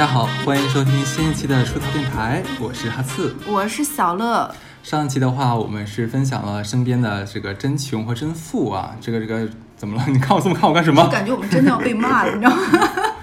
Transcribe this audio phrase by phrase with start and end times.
[0.00, 3.36] 家好，欢迎收听新一期的出逃电台，我是哈刺。
[3.46, 4.50] 我是小乐，
[4.82, 9.46] 上一期的话，我们是分享了身边的这个真穷和真富啊，这个这个
[9.76, 10.02] 怎么了？
[10.08, 11.02] 你看我这么看我干什么？
[11.02, 12.62] 我感觉我们真的要被骂了，你知道吗？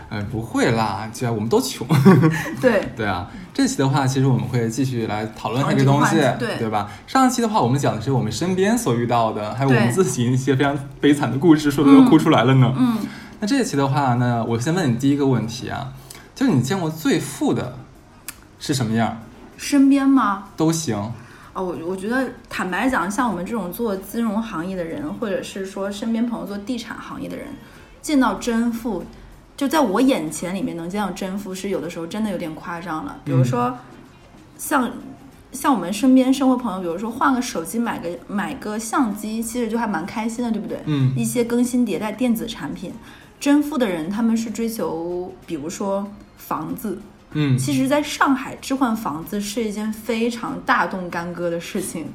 [0.10, 1.88] 哎， 不会啦，既然我们都穷。
[2.62, 6.92] 对，对啊，这期的话，其实我们会继续来讨论这个东西，对对吧？
[7.08, 12.72] 上一期的话，我们讲的是我们身边所遇到的，还有我们自己一些非常悲惨的故事，说的都哭出来了呢。
[12.78, 12.98] 嗯，
[13.40, 15.88] 那这一期的话呢，我先问你第一个问题啊，
[16.38, 17.80] 就是你见过最富的
[18.60, 19.18] 是什么样？
[19.58, 20.50] 身边吗？
[20.56, 20.96] 都行。
[21.54, 27.48] 哦，我我觉得坦白讲，像我们这种做金融行业的人，或者是说身边朋友做地产行业的人，
[28.04, 29.04] 见到真富，
[29.58, 33.18] 就在我眼前里面能见到真富，是有的时候真的有点夸张了。
[33.26, 33.76] 比如说，
[34.60, 34.92] 像
[35.52, 40.78] 像我们身边生活朋友，比如说换个手机，买个买个相机，其实就还蛮开心的，对不对？
[40.86, 42.94] 嗯一些更新迭代电子产品，
[43.40, 46.98] 真富的人他们是追求，比如说房子。
[47.32, 52.08] 嗯，其实，在上海置换房子是一件非常大动干戈的事情，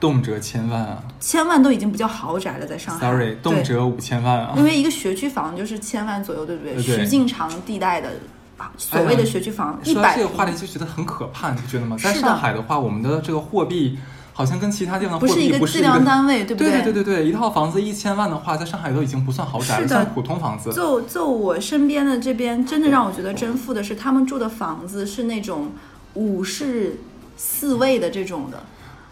[0.00, 3.06] 动辄千万啊千万都已经不叫豪宅了，在上海。
[3.06, 4.64] ，sorry，动，辄五千万啊因。
[4.64, 6.80] 为一个学区房就是千万左右，对不对？
[6.80, 8.12] 徐静长地带的
[8.56, 11.96] 啊所谓的学区房，一说到百这个话题就觉得很可怕，你不觉得吗？
[11.98, 13.98] 在上海的话，我们的这个货币
[14.34, 20.72] 好像跟其他地方的不是一个计量单位，对不对对对对对对，一套房子一千万的话，在上海都已经不算豪宅了，是算普通房子。
[20.72, 25.70] 就就我身边的这边，真的让我觉得真富的是，他们住的房子是那种
[26.14, 27.00] 五室
[27.36, 28.62] 四卫的这种的，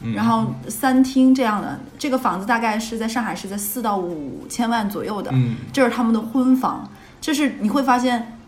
[0.00, 1.78] 嗯然后三厅这样的。
[1.96, 6.90] 这个房子大概是在上海是在四到五千万左右的，嗯，这是他们的婚房。
[7.20, 8.38] 这是你会发现，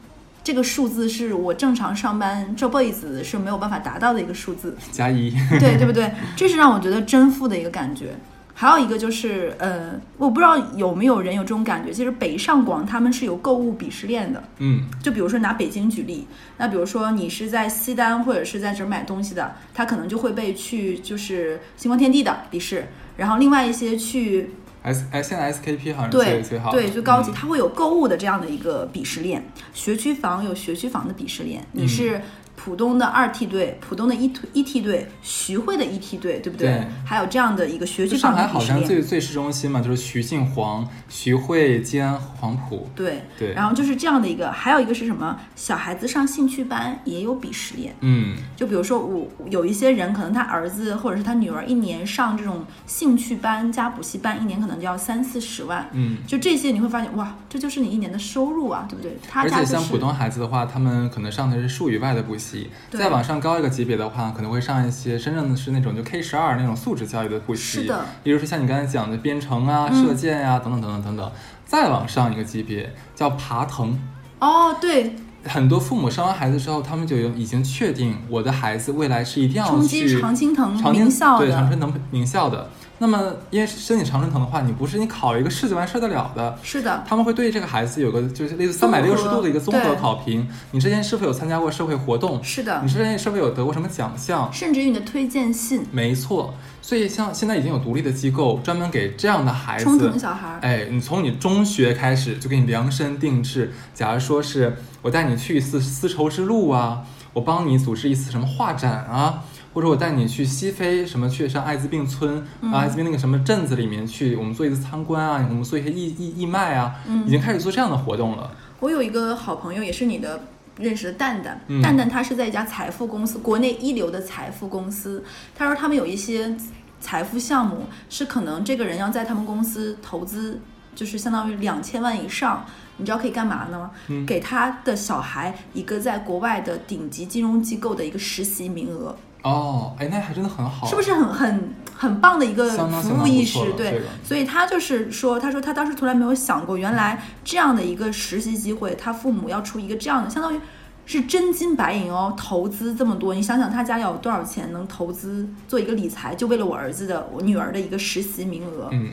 [0.45, 4.77] 这个数字是我正常上班这辈子是没有办法达到的一个数字。
[4.93, 6.13] 加一，对对不对？
[6.37, 8.15] 这是让我觉得真富的一个感觉。
[8.57, 14.45] 还有一个就是，呃，我不知道有没有人有这种感觉，其实北上广他们是有购物鄙视链的。
[14.59, 16.27] 嗯就比如说拿北京举例，
[16.59, 24.51] 那比如说你是在西单或者是在这儿买东西的，他可能就会被去就是星光天地的鄙视，然后另外一些去
[24.85, 27.35] ，S 哎，现在 SKP 好像是对最最好，对最高级，嗯。
[27.35, 32.21] 它会有购物的这样的一个鄙视链，学区房有学区房的鄙视链，你是
[32.57, 36.69] 浦东的二梯队、浦东的一一梯队、徐汇的一梯队，对不对？
[36.69, 39.03] 对还有这样的一个学区就上海好像最。
[39.05, 42.89] 最市中心嘛，就是徐泾黄、徐汇、静安、黄埔。
[42.95, 45.39] 对，对，然后就是这样的一个，还有一个是什么？
[45.55, 47.95] 小孩子上兴趣班也有鄙视链。
[48.01, 55.89] 嗯就比如说我有一些人，可能他儿子或者是他女儿一年上这种兴趣班加补习班，一年可能就要三四十万。
[55.93, 56.19] 嗯。
[56.27, 59.17] 就这些你会发现，哇，这就是你一年的收入啊，对不对？
[59.29, 62.44] 他而且像普通孩子的话，他们可能上的是数以外的补习，
[62.91, 67.83] 对再往上高一个级别的话，可能会上一些真正的是那种就 K 十二那种素质教育的补习。
[67.83, 71.33] 是的，比如说像你刚才讲的编程啊、嗯射箭呀、等等等等等等。
[71.67, 73.99] 再往上一个级别叫爬藤，
[74.39, 82.71] 哦，对，很多父母生完孩子之后，他们就有已经确定我的孩子未来是一定要冲击去常青藤名校对常的，春藤名校的。
[83.05, 90.49] 那么因为申请常春藤的话，你不是你考一个试就完事儿得了的，是的，他们会对这个孩子有个就是类似三百六十度的一个综合考评。
[90.71, 92.43] 你之前是否有参加过社会活动？
[92.43, 94.51] 是的你，之前是否有得过什么奖项？
[94.51, 103.75] 甚至于你的推荐信，没错，所以像现在已经有独立的机构专门给这样的孩冲子藤小孩，哎，你从你中学开始就给你量身定制。
[103.93, 107.03] 假如说是我带你去一次丝绸之路啊，
[107.35, 118.51] 我帮你组织一次什么画展啊，或者我带你去西非什么去上艾滋病村、嗯啊，艾滋病那个什么镇子里面去，我们做一次参观啊，我们做一些义义义卖啊，嗯已经开始做这样的活动了。
[118.79, 120.45] 我有一个好朋友，也是你的
[120.79, 125.25] 认识的蛋蛋，嗯蛋蛋他是在一家财富公司，国内一流的财富公司。
[125.57, 126.57] 他说他们有一些
[127.01, 130.61] 财富项目是可能这个人要在他们公司投资，
[130.95, 132.65] 就是相当于两千万以上。
[132.97, 133.91] 你知道可以干嘛呢？
[134.07, 142.69] 嗯给他的小孩一个在国外的顶级金融机构的一个实习名额，哦，哎，那还真的很好，是不是很很很棒的一个
[143.03, 143.59] 服务意识？
[143.77, 150.59] 对，这个所以他就是说，他说他当时从来没有想过，原来这样的一个实习机会，他父母要出一个这样的，相当于
[151.05, 159.11] 是真金白银哦，投资这么多，你想想他家里有多少钱能投资做一个理财，就为了我儿子的我女儿的一个实习名额，嗯，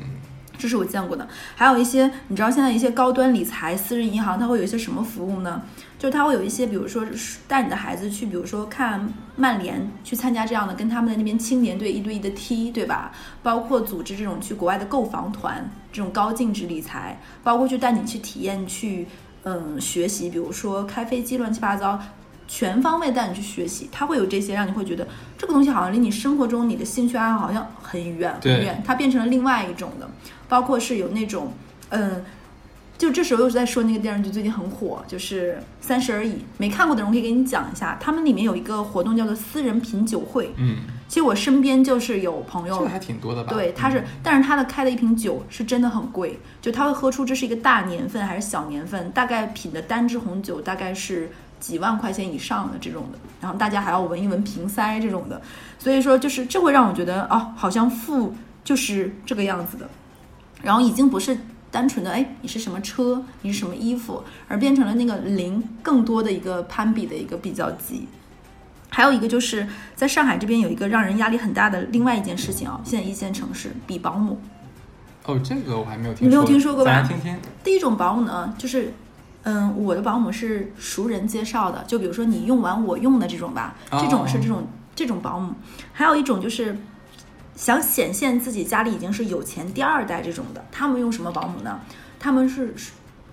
[0.58, 1.28] 这是我见过的。
[1.58, 5.62] 还有一些，你知道现在一些高端理财私人银行，它会有一些什么服务呢？
[6.02, 13.12] 就是它会有一些，比如说是带你的孩子去，比如说看曼联，去参加这样的跟他们的那边青年队一对一的踢，对吧？
[13.44, 19.06] 包括组织这种去国外的购房团，这种高净值理财，包括去带你去体验去
[19.44, 22.00] 嗯学习，比如说开飞机乱七八糟。
[22.48, 25.08] 全方位带你去学习，他会有这些让你会觉得
[25.38, 30.10] 这个东西好像离你生活中你的兴趣爱好好像很远很远，它变成了另外一种的，
[30.50, 31.54] 包括是有那种
[31.92, 32.22] 嗯
[33.02, 35.54] 就这时候又是在说那个电视剧最近很火，就是
[35.84, 40.54] 《三十而已》，没看过的人我可以给你讲一下，他们里面有一个活动叫做私人品酒会。
[40.58, 43.52] 嗯，其实我身边就是有朋友这个，还挺多的吧？
[43.52, 55.42] 对，他是嗯，但是他的开的一瓶酒是真的很贵，就他会喝出这是一个大年份还是小年份，大概品的单支红酒大概是几万块钱以上的这种的，然后大家还要闻一闻瓶塞这种的，
[55.80, 59.90] 所以说就是这会让我觉得哦，好像富就是这个样子的，
[60.62, 61.36] 然后已经不是
[61.72, 68.08] 单纯的哎你是什么车，你是什么衣服，而变成了那个零更多的一个攀比的一个比较级。
[68.90, 69.66] 还有一个就是
[69.96, 74.38] 在上海这边有一个让人压力很大的另外一件事情啊，现在一线城市比保姆。
[75.24, 77.40] 哦，这个我还没有听说，你没有听说过吧咱听听。
[77.64, 78.92] 第一种保姆呢，就是，
[79.44, 85.54] 嗯，我的保姆是熟人介绍的，就比如说你用完我用的这种吧，哦这种是这种这种保姆。
[85.94, 86.78] 还有一种就是
[87.56, 91.80] 想显现自己家里已经是有钱第二代这种的，他们用什么保姆呢？
[92.20, 92.74] 他们是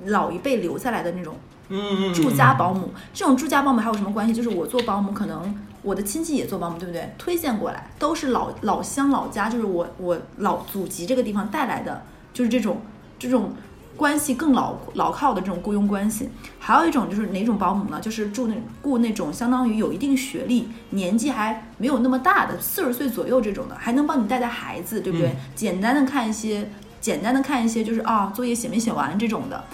[0.05, 1.37] 老一辈留下来的那种
[1.69, 4.35] 嗯嗯，住家保姆，这种住家保姆还有什么关系？
[4.35, 7.13] 就是我做保姆，可能我的亲戚也做保姆，对不对？
[7.19, 12.81] 推荐过来都是老老乡老家，就是我我老祖籍这个地方带来的，就是这种
[13.19, 13.53] 这种
[13.99, 16.31] 关系更牢牢靠的这种雇佣关系。
[16.59, 18.01] 还有一种就是哪种保姆呢？
[18.01, 25.29] 就是住那雇那种相当于有一定学历、年纪还没有那么大的四十岁左右这种的，还能帮你带带孩子，对不对？
[25.29, 29.65] 嗯简单的看一些，简单的看一些，就是啊作业写没写完这种的。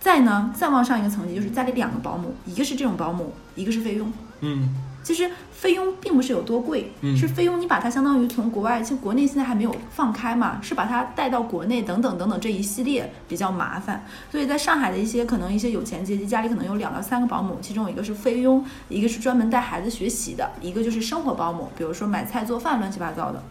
[0.00, 4.12] 再呢，再往上一个层级，就是家里两个保姆，一个是这种保姆，一个是费用。
[4.40, 14.04] 嗯其实菲佣并不是有多贵，嗯是菲佣你把它相当于从国外，其实国内现在还没有放开嘛，是把它带到国内等等等等这一系列比较麻烦。
[14.30, 23.42] 所以在上海的一些可能一些有钱阶级家里可能有两到三个保姆，其中一个是菲佣，一个是专门带孩子学习的，一个就是生活保姆，比如说买菜做饭乱七八糟的，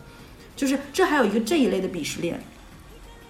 [0.56, 2.42] 就是这还有一个这一类的鄙视链。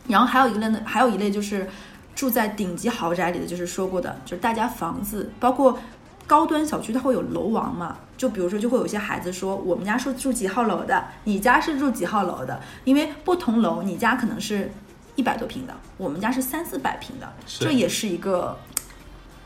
[0.08, 1.70] 然后还有一类呢，还有一类就是
[2.16, 5.78] 住在顶级豪宅里的，就是说过的，就是大家房子，包括
[6.26, 7.98] 高端小区，它会有楼王嘛。
[8.22, 14.72] 就比如说，就会有些孩子说，我们家是住几号楼的，你家是住几号楼的，因为不同楼，你家可能是
[15.16, 18.56] 一百多平的，我们家是三四百平的，这也是一个，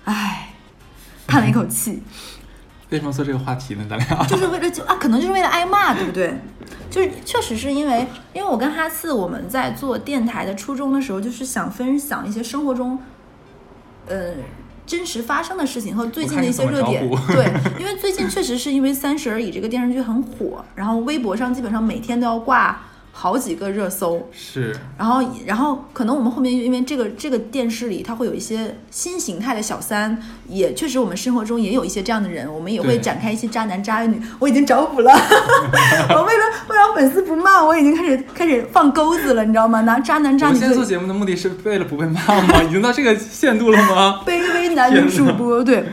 [0.04, 0.50] 唉，
[1.26, 2.04] 叹了一口气。
[2.92, 3.86] 为什么做这个话题呢？
[3.90, 6.38] 咱俩 就是为了就啊，可能就是为了挨骂，对不对？
[6.92, 13.00] 就是确实是因为，因为我跟哈次我们在做电台的初衷的时候，就是想分享一些生活中，
[14.08, 14.34] 呃，
[14.86, 17.08] 真实发生的事情和最近的一些热点。
[17.28, 22.80] 对，因为最近确实是因为《三十而已》这个电视剧很火，然后微博上基本上每天都要挂
[23.18, 24.30] 好几个热搜。
[24.34, 34.22] 是然后，然后可能我们后面因为这个这个电视里，它会有一些新形态的小三，也确实我们生活中也有一些这样的人，我们也会展开一些渣男渣女。
[34.38, 35.12] 我已经找补了，
[36.12, 39.80] 我为了为了粉丝不骂，我已经开始开始放钩子了，你知道吗？
[39.82, 42.62] 拿渣男渣女现在做做节目的目的是为了不被骂吗？
[42.64, 44.24] 已经到这个限度了吗？
[44.26, 45.86] 卑微男女主播对。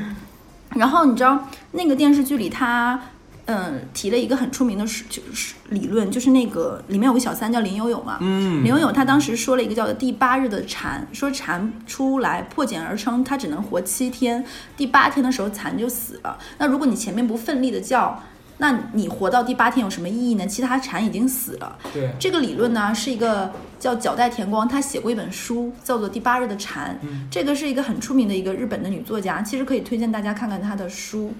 [0.74, 3.00] 然后你知道那个电视剧里他。
[3.46, 14.44] 嗯，提了一个很出名的是就是理论，就是那个里面有个小三叫林有有嘛，嗯林有有他当时说了一个叫做第八日的蝉，说蝉出来破茧而生，它只能活七天，
[14.76, 16.38] 第八天的时候蝉就死了。
[16.58, 18.22] 那如果你前面不奋力的叫，
[18.58, 20.46] 那你活到第八天有什么意义呢？
[20.46, 21.76] 其他蝉已经死了。
[21.92, 26.90] 对，这个理论呢是一个叫角代田光，他写过一本书，叫做《第八日的蝉》。
[27.02, 31.32] 嗯这个是一个很出名的一个日本的女作家，其实可以推荐大家看看她的书。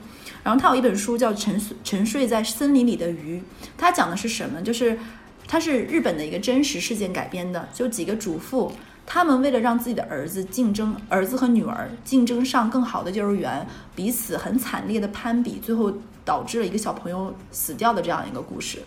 [0.43, 3.39] 然后他有一本书叫《沉睡沉睡在森林里的鱼》，
[3.79, 4.61] 它讲的是什么？
[4.63, 4.99] 就是
[5.47, 8.73] 它是日本的一个真实事件改编的，就几个主妇。
[9.05, 15.93] 他们为了让自己的儿子竞争，儿子和女儿竞争上更好的幼儿园，彼此很惨烈的攀比，最后
[16.25, 18.79] 导致了一个小朋友死掉的这样一个故事。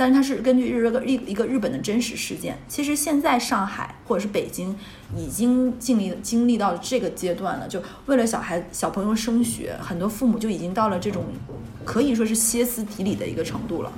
[0.00, 2.56] 但是它是根据日个一一个日本的真实事件。
[2.66, 4.74] 其实现在上海或者是北京
[5.14, 11.26] 已经经历经历到了这个阶段了，就为了小孩小朋友升学，很多父母就已经到了这种
[11.84, 13.92] 可以说是歇斯底里的一个程度了。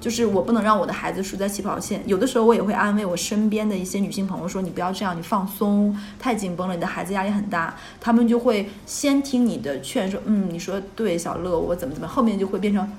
[0.00, 2.02] 就是我不能让我的孩子输在起跑线。
[2.06, 12.90] 有的时候我也会安慰我身边的一些女性朋友说：“你不要这样，你放松，太紧绷了，你的孩子压力很大。”他们就会先听你的劝，说：“嗯，你说对，小乐，我怎么怎么。”后面就会变成。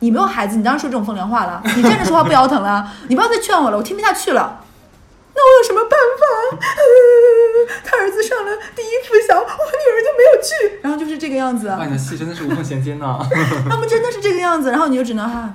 [0.00, 1.62] 你没有孩子，你当然说这种风凉话了。
[1.76, 4.64] 你站着说话不腰疼了，你不要再劝我了，我听不下去了。
[5.32, 6.66] 那我有什么办法？
[7.84, 11.68] 他儿子上了第一附小，我女儿就没有去，然后就是这个样子。
[11.68, 13.18] 哇，你的戏真的是无缝衔接呢。
[13.70, 15.54] 他们真的是这个样子，然后你就只能哈、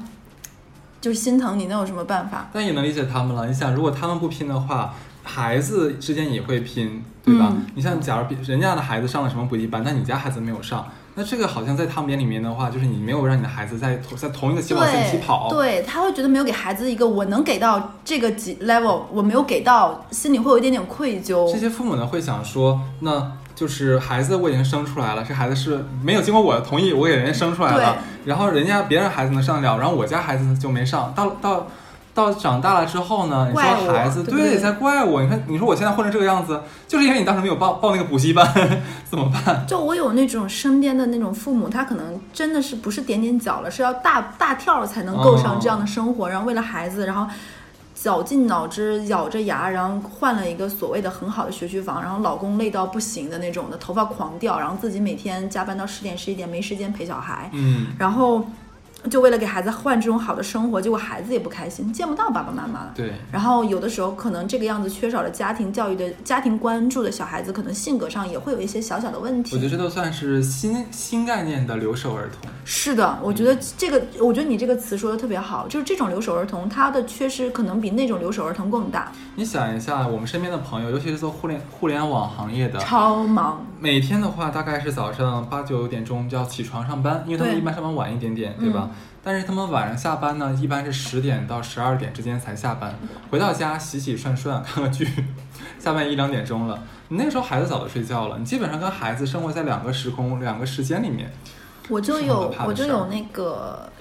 [1.01, 2.47] 就是心疼你，那有什么办法？
[2.53, 3.45] 但也能理解他们了。
[3.47, 7.47] 你想，如果他们不拼的话，孩子之间也会拼，对吧？
[7.51, 10.87] 嗯你像，假如比人家的孩子上了什么补习班，但你家孩子没有上，
[11.17, 21.49] 那这个好像在他们眼里面的话，就是你没有让你的孩子在同在同一个起跑线起跑，对，他会觉得没有给孩子一个我能给到这个级 level，我没有给到，心里会有一点点愧疚。
[21.51, 31.67] 这些父母呢会想说，那就是孩子我已经生出来了，这孩子是没有经过我的同意，我给人家生出来了，然后人家别人孩子能上得了，然后我家孩子就没上，到到。
[32.15, 33.49] 到长大了之后呢？
[33.49, 38.43] 你说孩子对在怪我，你看你说我现在混成这个样子，就是因为你当时没有报报 那个补习班，
[39.03, 39.65] 怎么办？
[39.67, 47.27] 就我有那种身边的那种父母，他可能真的是不是点点脚了，是要大大跳才能够上这样的生活，然后为了孩子，然后
[47.93, 58.45] 绞尽脑汁咬着牙，然后换了一个所谓的很好的学区房，然后老公累到不行的那种的，头发狂掉，然后自己每天加班到十点十一点，没时间陪小孩，嗯，然后。
[59.09, 62.91] 就为了给孩子换这种好的生活，结果孩子也不开心，见不到爸爸妈妈了。
[62.95, 63.13] 对。
[63.31, 69.55] 然后有的时候可能这个样子缺少了家庭教育的家庭关注的小孩子，可能性格上也会有一些小小的问题。
[69.55, 72.49] 我觉得这都算是新新概念的留守儿童。
[72.63, 79.11] 是的，我觉得这个，我觉得你这个词说的特别好，就是这种留守儿童，他的缺失可能比那种留守儿童更大。
[79.35, 83.65] 你想一下，我们身边的朋友，尤其是做互联互联网行业的，超忙。
[83.79, 88.89] 每天的话，大概是早上八九点钟就要起床上班，因为他们一般上班晚一点点，对吧？
[89.23, 92.93] 但是他们晚上下班呢，一般是十点到十二点之间才下班，
[93.31, 95.07] 回到家洗洗涮涮看个剧，
[95.79, 96.83] 下班一两点钟了。
[97.07, 101.31] 你那个时候孩子早就睡觉了，你基本上跟孩子生活在两个时空、两个时间里面。
[101.89, 103.91] 我就有我就有那个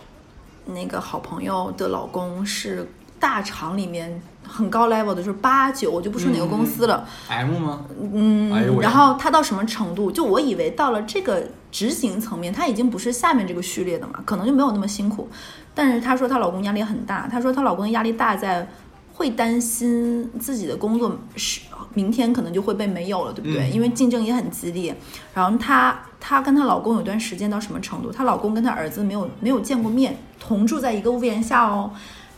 [0.67, 7.07] 那个好朋友的老公是大厂里面很高 level 的，就是八九，我就不说哪个公司了。
[7.29, 7.85] M 吗？
[8.01, 10.11] 嗯，然后他到什么程度？
[10.11, 11.47] 就我以为到了这个。
[11.75, 15.29] 执行层面，她已经不是下面这个序列的嘛，可能就没有那么辛苦。
[15.75, 18.65] 但是她说她老公压力很大，她说她老公的压力大在
[19.13, 23.69] 会担心自己的工作是明天可能就会被没有了，对不对？
[23.71, 24.97] 因为竞争也很激烈。
[25.35, 28.13] 然后她她跟她老公有段时间到什么程度？
[28.13, 31.91] 她老公跟她儿子没有没有见过面，同住在一个屋檐下哦。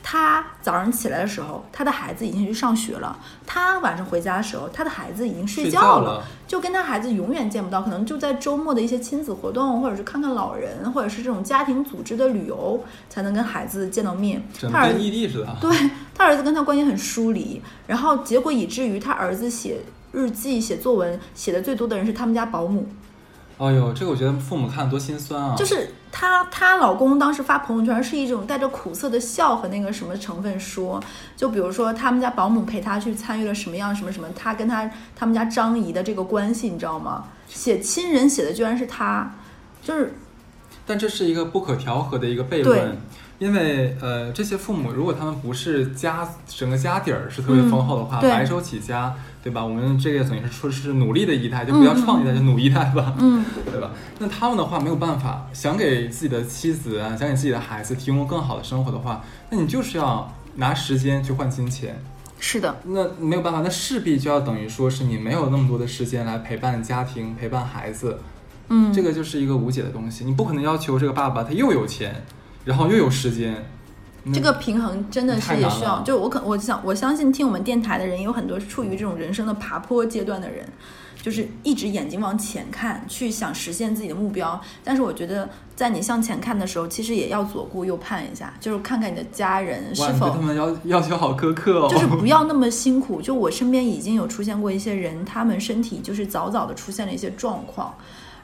[0.08, 3.18] 他早上起来的时候，他的孩子已经去上学了。
[3.44, 7.82] 他晚上回家的时候，他的孩子已经睡觉了，就跟他孩子永远见不到。
[7.82, 14.40] 可能就在周末的一些亲子活动，或者是看看老人，或者是这种家庭组织的旅游，才能跟孩子见到面。
[14.70, 15.56] 他儿子异地似的。
[15.60, 15.76] 对
[16.14, 19.80] 他儿子跟他关系很疏离，然后结果以至于他儿子写
[20.12, 22.86] 日记、写作文写的最多的人是他们家保姆。
[23.58, 25.54] 哎呦，这个我觉得父母看多心酸啊！
[25.56, 31.02] 就是她，她老公当时发朋友圈是一种带着苦涩的笑和那个什么成分，说，
[31.34, 37.24] 就比如说他们家保姆陪她去参与了什么样什么什么，她跟她他们家张姨的这个关系，你知道吗？
[37.48, 39.34] 写亲人写的居然是她，
[39.82, 40.14] 就是，
[40.84, 42.98] 但这是一个不可调和的一个悖论。
[43.38, 49.14] 因为呃，这些父母如果他们不是家整个家底儿是特别丰厚的话，白手起家，
[49.46, 49.64] 对吧？
[49.64, 53.92] 我们这个等于是说是努力的一代，就不要创一代，就努一代吧，嗯， 对吧？
[54.18, 62.02] 那他们的话没有办法，想给自己的妻子啊，想给自己的孩子提供更好的生活的话，那你就是要拿时间去换金钱。
[62.40, 68.18] 是的，那没有办法，那势必就要等于说是你没有那么多的时间来陪伴家庭、陪伴孩子，
[68.68, 70.24] 嗯，这个就是一个无解的东西。
[70.24, 72.24] 你不可能要求这个爸爸他又有钱。
[72.66, 73.64] 然后又有时间，
[74.34, 76.00] 这个平衡真的是也需要。
[76.02, 80.66] 就我可我想我相信听我们电台的人有很多处于这种人生的爬坡阶段的人，
[81.22, 84.60] 就是一直眼睛往前看，去想实现自己的目标。
[84.82, 90.30] 但是我觉得在你向前看的时候，其实也要左顾右盼一下，就是看看你的家人是否。
[90.30, 91.88] 他们要要求好苛刻哦。
[91.88, 93.22] 就是不要那么 辛苦。
[93.22, 97.94] 就我身边已经有出现过一些人，他们身体就是早早的出现了一些状况。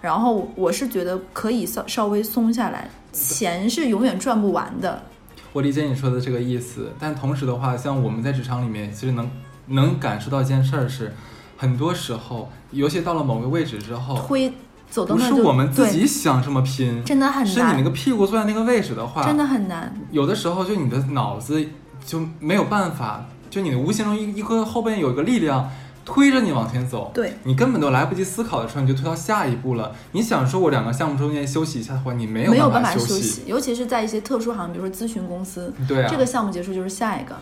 [0.00, 5.02] 然后我是觉得可以稍稍微松下来，钱是永远赚不完的。
[5.52, 9.30] 我理解你说的这个意思，但同时的话，像我们在职场里面，其实能
[9.66, 11.14] 能感受到一件事儿是，
[11.58, 14.52] 很多时候，尤其到了某个位置之后，推
[14.88, 17.46] 走到不是我们自己想这么拼，真的很难。
[17.46, 19.94] 是你那个屁股坐在那个位置的话，真的很难。
[20.10, 21.62] 有的时候就你的脑子
[22.04, 25.70] 就没有办法，就你的无形中一一个后边有一个力量。
[26.04, 29.94] 推着你往前走，对你根本都来不及思考的时候，你就推到下一步了。
[30.12, 37.34] 你想说我两个项目中间休息一下的话，你没有办法休息，尤其是在一些特殊行业，比如说咨询公司，对，这个项目结束就是下一个。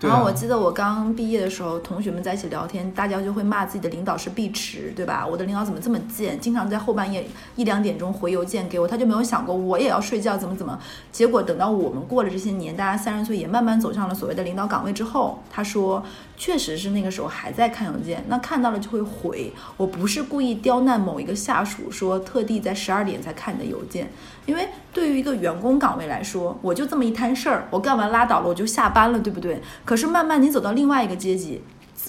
[0.00, 5.26] 然后我记得我刚毕业的时候，同学们在一起聊天，大家就会骂自己的领导是碧池，对吧？
[5.26, 10.78] 我的领导怎么这么贱，经常在后半夜一两点钟回邮件给我，他就没有想过我也要睡觉，怎么怎么？
[11.10, 16.04] 结果等到我们过了这些年，大家三十岁也慢慢走上了所谓的领导岗位之后，他说。
[16.38, 19.52] 确实是那个时候还在看邮件，那看到了就会回。
[19.76, 24.08] 我不是故意刁难某一个下属，说特地在十二点才看你的邮件，
[24.46, 29.60] 因为对于一个员工岗位来说，我就这么一摊事儿，我干完拉倒了，我就下班了，对不对？
[29.84, 31.60] 可是慢慢你走到另外一个阶级，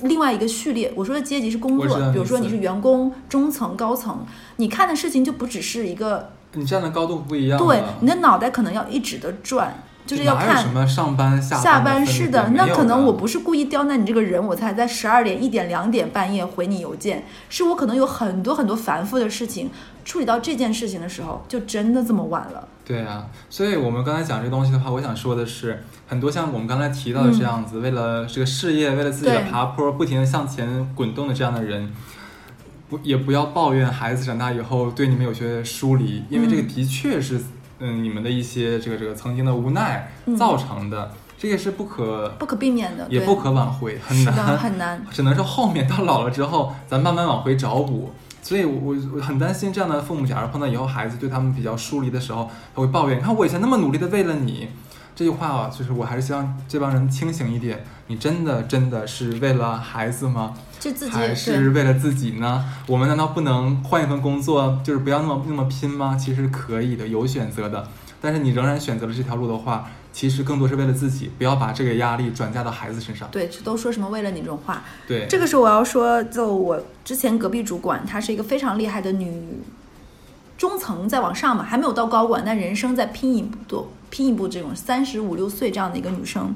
[0.04, 0.94] 另外一个序列。
[0.96, 4.24] 我说的阶级是工作，比如说你是员工、中层、高层，
[4.58, 19.70] 你看的事情就不只是一个，你站的高度不一样对，你的脑袋可能要一直的转，就是要看什么上班下下班班是的，那可能我不是故意刁难你这个人，我才在十二点、一点、两点半夜回你邮件，是我可能有很多很多繁复的事情，
[20.04, 22.68] 处理到这件事情的时候，就真的这么晚了。
[22.84, 31.94] 对啊，所以我们刚才讲这东西的话，我想说的是，很多像我们刚才提到的这样子，为了这个事业，为了自己的爬坡，不停的向前滚动的这样的人，
[32.90, 36.68] 不也不要抱怨孩子长大以后对你们有些疏离，因为这个嗯。
[36.68, 37.40] 的确是，
[37.80, 45.02] 嗯，你们的一些这个这个曾经的无奈嗯造成的，这也是不可不可避免的，也不可挽回，很，难，很难。
[45.12, 48.12] 只能说后面到老了之后，咱慢慢往回找补。
[48.42, 54.70] 所以我，我我很担心这样的父母，假如碰到以后孩子对他们比较疏离的时候，他会抱怨：“你看我以前那么努力的为了你。”
[55.20, 57.84] 这句话啊，就是我还是希望这帮人清醒一点。
[58.08, 60.54] 你真的真的是为了孩子吗？
[60.80, 62.64] 就自己还是为了自己呢？
[62.88, 66.16] 我们难道不能换一份工作，就是不要那么那么拼吗？
[66.16, 67.86] 其实可以的，有选择的。
[68.22, 73.28] 但是你仍然选择了这条路的话，其实更多是为了自己，不要把这个压力转嫁到孩子身上。
[73.30, 74.84] 对，都说什么为了你这种话。
[75.06, 79.60] 对，这个时候我要说，就我之前隔壁主管，她是一个非常厉害的女
[80.58, 86.54] 中层，再往上嘛，还没有到高管，但人生在拼一步，拼一部这种三十五六岁这样的一个女生。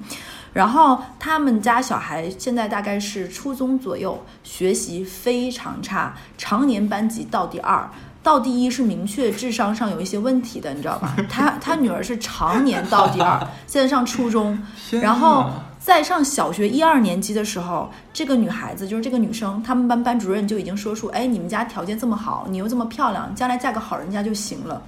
[0.53, 7.89] 然后他们家小孩现在大概是初中左右，学习非常差，常年班级倒第二。
[8.21, 11.13] 倒第一是明确智商上有一些问题的，你知道吧？
[11.27, 14.57] 他他女儿是常年倒第二，现在上初中，
[15.01, 24.81] 然后哪在上小学一二年级的时候，这个女孩子就是这个女生，他们班班主任就已经说出，哎，你们家条件这么好，你又这么漂亮，将来嫁个好人家就行了。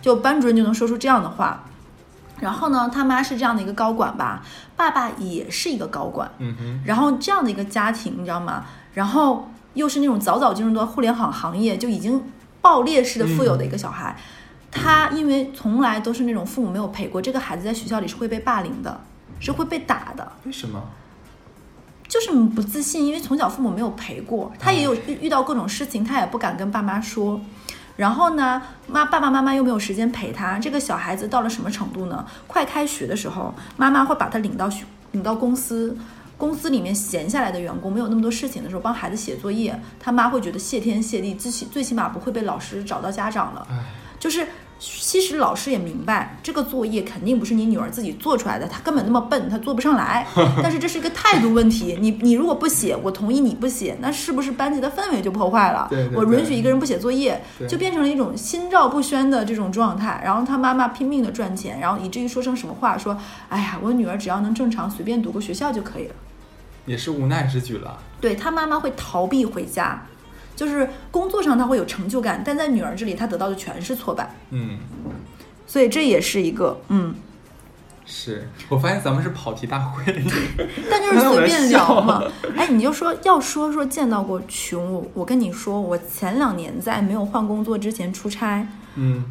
[0.00, 1.64] 就班主任就能说出这样的话。
[2.40, 4.42] 然后呢，他妈是这样的一个高管吧，
[4.74, 8.64] 爸爸也是一个高管，嗯哼，然后这样的一个家庭，你知道吗？
[8.94, 12.22] 然后又是那种早早进入到互联网行业就已经
[12.62, 14.16] 爆裂式的富有的一个小孩，
[14.70, 18.98] 他因为从来都是那种父母没有陪过，这个孩子在学校里是会被霸凌的，
[19.38, 20.82] 是会被打的，为什么？
[22.08, 27.38] 就是不自信，因为从小父母没有陪过，他也有遇遇到各种事情，他也不敢跟爸妈说。
[28.00, 32.24] 然后呢，妈爸爸妈妈又没有时间陪他，这个小孩子到了什么程度呢？
[32.46, 35.94] 快开学的时候，妈妈会把他领到学领到公司，
[36.38, 43.66] 公司里面闲下来的员工没有那么多事情的时候，帮孩子写作业，他妈会觉得谢天谢地，最起最起码不会被老师找到家长了。
[43.68, 43.76] 唉，
[44.18, 44.48] 就是
[44.80, 50.26] 其实老师也明白，这个作业肯定不是你女儿自己做出来的，她根本那么笨，她做不上来。
[50.62, 55.86] 但是这是一个态度问题，你你如果不写，我同意你不写，那是不是班级的氛围就破坏了？
[55.90, 60.18] 对对我允许一个人不写作业，就变成了一种心照不宣的这种状态。
[60.24, 63.14] 然后他妈妈拼命的赚钱，然后以至于说成什么话，说，
[63.50, 66.14] 哎呀，我女儿只要能正常随便读个学校就可以了。
[66.86, 67.98] 也是无奈之举了。
[68.20, 70.02] 对他妈妈会逃避回家，
[70.60, 74.36] 就是工作上他会有成就感，但在女儿这里他得到的全是挫败。
[74.50, 74.78] 嗯，
[75.66, 77.14] 所以这也是一个，嗯，
[78.04, 80.04] 是我发现咱们是跑题大会。
[80.90, 82.22] 但就是随便聊嘛。
[82.54, 89.24] 哎，你就说要说说见到过穷，我我跟你说，我前两年在没有换工作之前出差，嗯，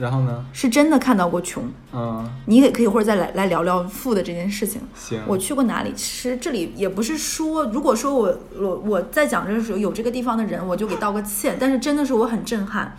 [0.00, 0.42] 然后呢？
[0.54, 1.62] 是真的看到过穷。
[1.92, 4.80] 嗯，你也可以或者再来来聊聊富的这件事情。
[4.94, 5.20] 行。
[5.26, 5.92] 我去过哪里？
[5.94, 11.58] 其实这里也不是说，如果说我我我在讲这个时候有这个地方的人，我就给道个歉。
[11.60, 12.96] 但是真的是我很震撼。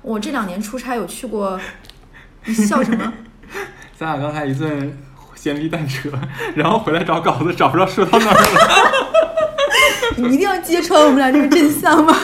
[0.00, 1.58] 我这两年出差有去过，
[2.44, 3.12] 你笑什么？
[3.98, 4.96] 咱俩刚才一顿
[5.34, 6.08] 闲逼蛋扯，
[6.54, 8.92] 然后回来找稿子，找不着说到哪儿了。
[10.16, 12.14] 你一定要揭穿我们俩这个真相吗？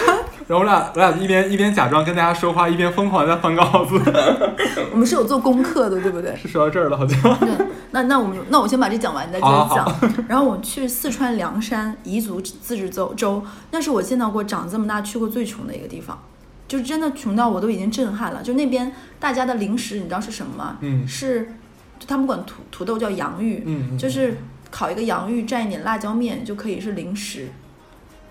[0.50, 3.96] 然后我俩我俩一边一边假装跟大家说话，一边疯狂地在翻稿子。
[4.90, 6.34] 我们是有做功课的，对不对？
[6.34, 7.38] 是说到这儿了，好像。
[7.38, 10.26] 对，那那我们那我先把这讲完，你再接着讲。
[10.26, 16.20] 然后我去四川凉山彝族自治州州，那是我见到过长这么大去过最穷的一个地方，
[16.66, 18.42] 就是真的穷到我都已经震撼了。
[18.42, 20.78] 就那边大家的零食，你知道是什么吗？
[20.80, 21.52] 嗯是
[22.00, 23.64] 就他们管土土豆叫洋芋，
[23.96, 24.36] 就是
[24.68, 27.46] 烤一个洋芋蘸一点辣椒面就可以是零食。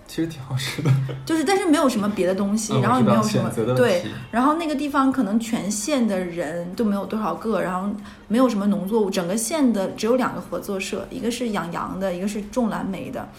[0.09, 0.91] 其实挺好吃的。
[1.23, 7.87] 就是，但是没有什么别的东西，嗯然后也没有什么对，然后那个地方可能全县的人都没有多少个，然后
[8.27, 13.29] 没有什么农作物，整个县的只有两个合作社，一个是养羊的，一个是种蓝莓的，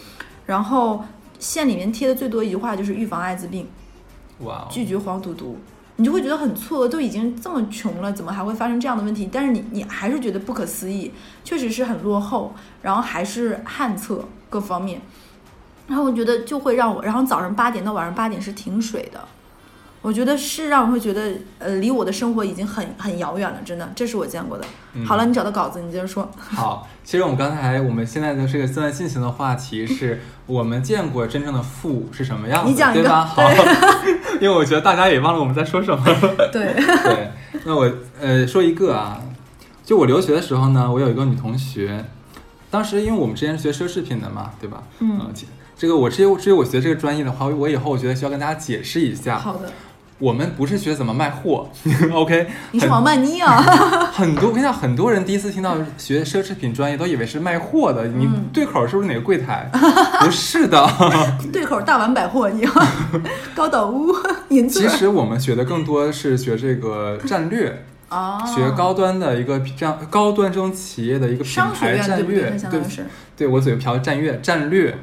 [0.45, 1.03] 然后
[1.37, 3.67] 县里面贴的最多一句话就是预防艾滋病，
[4.39, 5.59] 哇哦，拒绝黄赌毒。
[5.97, 9.29] 你就会觉得很错愕，都已经这么穷了，怎么还会发生这样的问题？
[9.31, 11.11] 但是你你还是觉得不可思议，
[11.43, 14.99] 确实是很落后，然后还是旱厕各方面，
[15.91, 19.19] 然后我觉得就会让我，然后早上八点到晚上八点是停水的，
[20.01, 24.63] 我觉得是让我会觉得，呃，离我的生活已经很很遥远了，真的，这是我见过的。
[24.93, 26.29] 嗯好了，你找到稿子，你接着说。
[26.39, 33.23] 好，其实我们刚才我们现在的这个正在进行的话题是 我们见过真正的富是什么样子，你讲一个对吧？
[33.27, 33.43] 好，
[34.39, 36.03] 因为我觉得大家也忘了我们在说什么。
[36.53, 36.73] 对，
[37.03, 37.31] 对，
[37.65, 39.21] 那我呃说一个啊，
[39.83, 42.05] 就我留学的时候呢，我有一个女同学，
[42.69, 44.81] 当时因为我们之前是学奢侈品的嘛，对吧？
[44.99, 45.19] 嗯
[45.81, 49.67] 这个我至于至于我学这个专业的话，我以后我觉得需要跟大家解释一下，好的，
[50.19, 51.67] 我们不是学怎么卖货
[52.13, 52.45] ，OK？
[52.69, 53.57] 你是王曼妮啊？
[54.13, 58.07] 很多，我跟你讲，很多人第一次听到学奢侈品专业，都以为是卖货的。
[58.09, 59.71] 你嗯对口是不是哪个柜台？
[60.21, 60.87] 不是的，
[61.51, 62.79] 对口大丸百货，你好，
[63.55, 64.13] 高岛屋、
[64.49, 72.79] 银座其实我们学的更多是学这个战略，哦，学高端的一个这样高端中企业的一个品牌战略对。
[73.35, 74.95] 对我嘴瓢战略战略，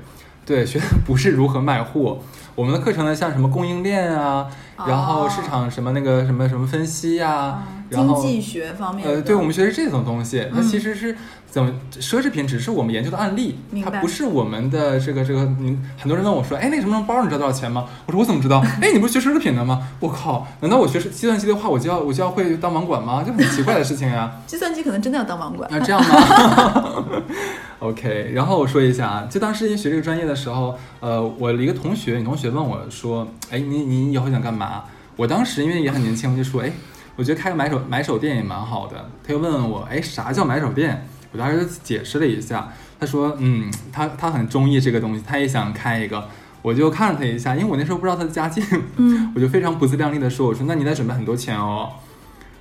[0.48, 2.18] 对，学的不是如何卖货。
[2.54, 4.48] 我们的课程呢，像什么供应链啊，
[4.86, 11.16] 然后市场什么那个什么什么分析呀、啊然后经济学方面，呃，对，我们学的是这种东西，它嗯其实是
[11.50, 15.46] 怎么奢侈品，只是我们研究的案例，它不是我们的这个这个。
[15.58, 17.86] 您很多人问我说，哎，那个什么什么包你知道多少钱吗？
[18.04, 18.62] 我说我怎么知道？
[18.82, 19.88] 哎，你不是学奢侈品的吗？
[20.00, 23.24] 我靠，难道我学计算机的话，我就要我就要会当网管吗？
[23.26, 24.30] 就很奇怪的事情呀。
[24.46, 25.72] 计算机可能真的要当网管。
[25.72, 27.04] 啊，这样吗？
[27.80, 34.67] OK，然后我说一下啊，就当时学这个专业的时候，呃，我的一个同学，女同学问我说，哎，你你以后想干嘛？
[35.16, 36.72] 我当时因为也很年轻，我就说，哎，
[37.16, 39.10] 我觉得开个买手买手店也蛮好的。
[39.26, 41.06] 他又问问我，哎，啥叫买手店？
[41.32, 46.28] 我当时就解释了一下，他说，嗯，他他很中意这个东西，他也想开一个。
[46.62, 48.64] 我就看了他一下，因为我那时候不知道他的家境，
[48.96, 51.90] 嗯，我就非常不自量力的说，我说那你得准备很多钱哦。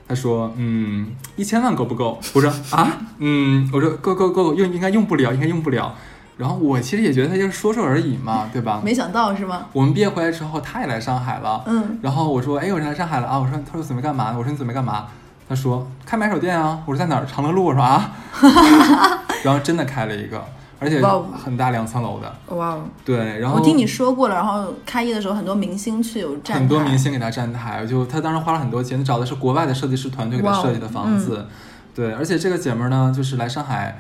[0.08, 2.20] 他说，嗯，一千万够不够？
[2.34, 5.96] 我说啊，嗯，我说够够够，用应该用不了，应该用不了。
[6.38, 8.80] 然后我其实也觉得他就是说说而已嘛， 对吧？
[8.84, 9.66] 没想到是吗？
[9.74, 11.64] 我们毕业回来之后，他也来上海了。
[11.66, 13.40] 嗯，然后我说，哎，我来上海了啊。
[13.40, 14.34] 我说，他说准备干嘛？
[14.38, 15.08] 我说你准备干嘛？
[15.50, 16.80] 他说开买手店啊。
[16.86, 17.26] 我说在哪儿？
[17.26, 17.66] 长乐路。
[17.66, 18.12] 我说啊。
[19.44, 20.44] 然后真的开了一个，
[20.80, 21.02] 而且
[21.44, 22.56] 很大两层楼的。
[22.56, 22.84] 哇哦！
[23.06, 31.48] 对，然后我听你说过了，然后开业的时候很多明星去有站台，很多明星给他站台，就他当时花了很多钱，找的是国外的设计师团队给他设计的房子。
[31.96, 34.00] 对，而且这个姐们儿呢，就是来上海，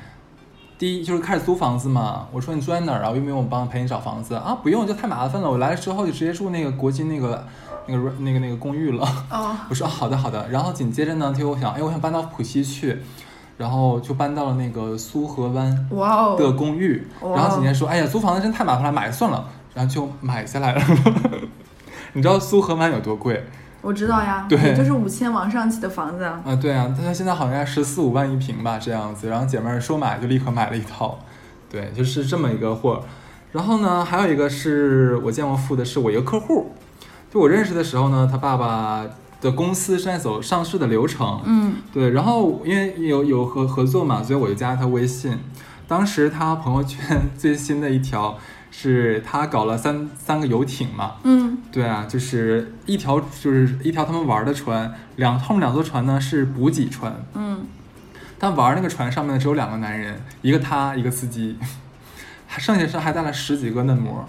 [0.78, 2.28] 第一就是开始租房子嘛。
[2.32, 3.12] 我说你住在哪儿啊？
[3.12, 4.58] 用不用我帮陪你找房子啊？
[4.62, 5.50] 不用，就太麻烦了。
[5.50, 7.46] 我来了之后就直接住那个国金那个
[7.88, 9.04] 那个那个那个公寓了。
[9.32, 10.48] 哦， 我说、啊好的好的。
[10.50, 13.02] 然后紧接着呢，他又想，哎，我想搬到浦西去，
[13.58, 15.90] 然后就搬到了那个苏河湾
[16.38, 17.08] 的公寓。
[17.22, 19.46] 哇然后紧接着说，哎呀，租房子真太麻烦了，买算了。
[19.74, 20.82] 然后就买下来了。
[22.14, 23.44] 你知道苏河湾有多贵？
[23.88, 29.30] 我知道呀，对也就是五千往上起的房子啊，啊，对啊，他现在好像十四五万一平吧，这样子。
[29.30, 31.18] 然后姐妹儿说买就立刻买了一套，
[31.70, 33.02] 对，就是这么一个货。
[33.54, 36.74] 然后呢，还有一个是我见过富的，是我一个客户，
[37.34, 39.06] 就我认识的时候呢，他爸爸
[39.40, 45.40] 的公司正在走上市的流程，嗯，对，然后因为有有合合作嘛，所以我就加了他微信。
[45.88, 48.38] 当时他朋友圈 最新的一条
[48.80, 57.66] 是他搞了三三个游艇嘛，嗯，对啊，就是一条就是一条他们玩的船，两后面两艘船呢是补给船，嗯，
[58.38, 61.58] 但玩那个船上面呢只有两个男人，一个他一个司机，
[62.46, 64.24] 还剩下是还带了十几个嫩模。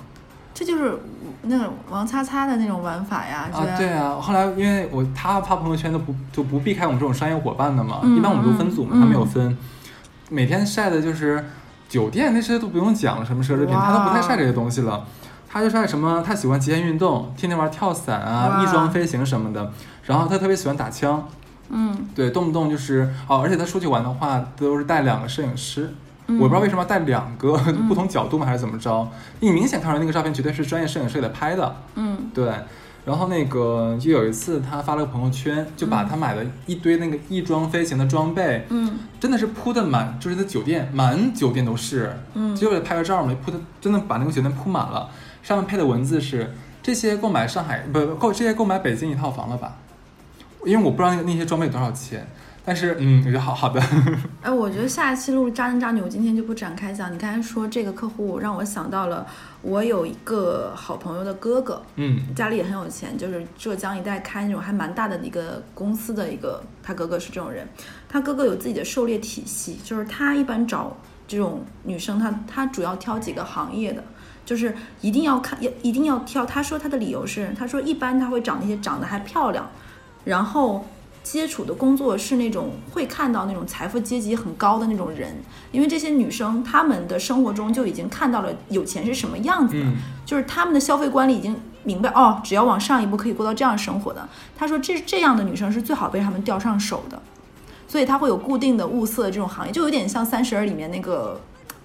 [0.55, 0.99] 这就是
[1.43, 9.55] 那种王擦擦的那种玩法呀，啊对啊，后来因为我他发朋友圈都不就不避开我们这种商业伙伴的嘛，嗯一般我们都分组嘛，嗯他没有分，
[10.31, 11.45] 每天晒的就是
[11.89, 15.05] 酒店那些都不用讲了，什么奢侈品，他都不太晒这些东西了。
[15.51, 16.23] 他就晒什么？
[16.27, 19.73] 他喜欢极限运动，天天玩跳伞啊、翼装飞行什么的。
[20.05, 21.27] 然后他特别喜欢打枪，
[21.71, 25.95] 嗯，对，动不动就是哦，而且他出去玩的话，都是带两个摄影师。
[26.31, 27.57] 嗯我不知道为什么要带两个，
[27.89, 28.45] 不同角度嘛？
[28.45, 29.09] 还是怎么着？
[29.41, 31.77] 你明显看出来那个照片绝对是专业摄影师给他拍的。
[31.95, 32.53] 嗯，对，
[33.09, 42.55] 然后那个就有一次他发了个朋友圈，就把他买了一堆那个翼装飞行的装备，嗯，真的是铺的满，就是那酒店满酒店都是，嗯。
[42.55, 45.09] 就为了拍个照嘛，铺的真的把那个酒店铺满了，
[45.43, 49.79] 上面配的文字是这些购买上海不购这些购买北京一套房了吧？
[50.67, 52.27] 因为我不知道那个那些装备有多少钱，
[52.69, 53.81] 但是嗯，我觉得好好的，
[54.43, 57.11] 哎，我觉得下一期录渣男渣女，我今天就不展开讲。
[57.11, 59.27] 你刚才说这个客户，让我想到了
[59.63, 67.67] 我有一个好朋友的哥哥，嗯家里也很有钱，就是浙江一带开那种还蛮大的一个公司的一个，他哥哥是这种人，
[68.07, 70.95] 他哥哥有自己的狩猎体系，就是他一般找
[71.27, 74.05] 这种女生，他他主要挑几个行业的。
[74.45, 76.45] 就是一定要看，要一定要挑。
[76.45, 79.67] 他说他的理由是，他说一般他会找那些长得还漂亮，
[80.25, 80.87] 然后
[81.31, 85.37] 接触的工作是那种会看到那种财富阶级很高的那种人，
[85.71, 94.27] 因为这些女生她们的生活中就已经看到了有钱是什么样子的，嗯就是她们的消费观里已经明白哦，只要往上一步可以过到这样生活的。
[94.57, 97.21] 她说这这样的女生是最好被他们钓上手的，
[97.87, 101.39] 所以她会有固定的物色这种行业，就有点像《三十而》里面那个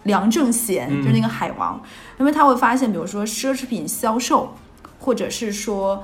[0.03, 1.81] 梁正贤，嗯就是那个海王，
[2.17, 4.55] 因为他会发现，比如说奢侈品销售，
[4.99, 6.01] 或者是说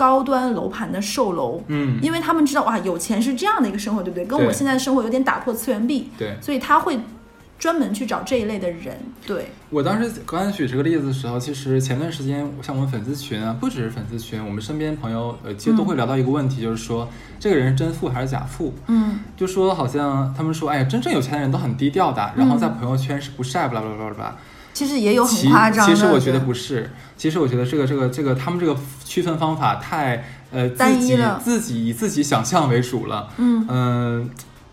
[0.00, 1.62] 高端楼盘的售楼。
[1.66, 4.24] 嗯，因为他们知道哇，有钱是这样的一个生活，对不对？
[4.24, 6.38] 跟我对现在的生活有点打破次元壁，对。
[6.40, 6.98] 所以他会
[7.58, 8.96] 专门去找这一类的人。
[9.26, 17.06] 对，我当时刚才举这个例子的时候，其实前段时间像我们粉丝群啊，不只是粉丝群，我们身边朋友呃，其实都会聊到一个问题，就是说
[17.38, 18.72] 这个人是真富还是假富？
[18.86, 24.36] 嗯就说好像他们说，哎呀，真正有钱的人都很低调的，然后在朋友圈是不晒，巴拉巴拉巴拉。
[24.80, 25.94] 其实也有很其夸张的。
[25.94, 33.28] 其实我觉得不是，其实我觉得这个这个这个他们这个区分方法太呃单自己一了自己以自己想象为主了。
[33.36, 34.30] 嗯，嗯、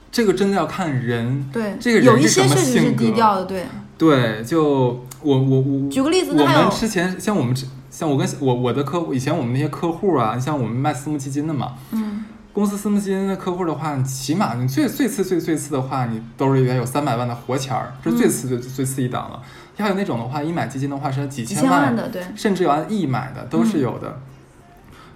[0.10, 1.46] 这个真的要看人。
[1.52, 3.66] 对，这个人有一是什么些确实是性格低调的，对。
[3.98, 19.42] 对，就我我我举个例子，我们之前像我们之像我跟我我的客户，以前我们那些客户啊，你像我们卖私募基金的嘛，嗯公司私募基金的客户的话，你起码你最最次最最次的话，你兜里边有三百万的活钱儿，这是最次最最次一档了。
[19.78, 24.20] 还有那种的话，一买基金的话是几几千千万的，对，甚至有按亿买的都是有的。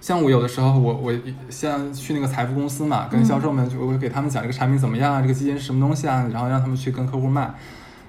[0.00, 1.12] 像我有的时候我，我
[1.48, 7.52] 像去那个财富公司嘛，跟销售们就我会给他们讲这个产品怎么样啊，这个基金是什么东西啊，然后让他们去跟客户卖。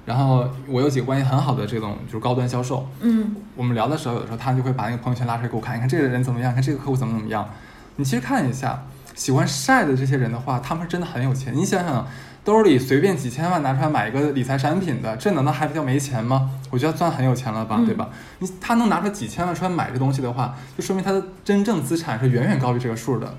[0.05, 7.47] 然后我有几个关系很好的这种就是高端销售，嗯我们聊的时候，有的时候他就会把那个朋友圈拉出来给我看，你看这个人怎么样，看这个客户怎么怎么样。
[7.95, 8.83] 你其实看一下，
[9.15, 11.55] 喜欢晒的这些人的话，他们真的很有钱。
[11.55, 12.05] 你想想，
[12.45, 16.49] 兜里随便几千万拿出来买一个理财产品的，这难道还不叫没钱吗？
[16.69, 18.09] 我觉得算很有钱了吧，嗯对吧？
[18.39, 23.33] 你他能拿出几千万出来买这东西的话，就说明他的真正资产是远远高于这个数的。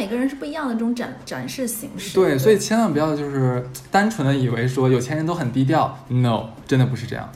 [0.00, 2.14] 就每个人是不一样的这种展展示形式。
[2.14, 7.28] 对，所以千万不要就是单纯的以为说有钱人都很低调，no，真的不是这样。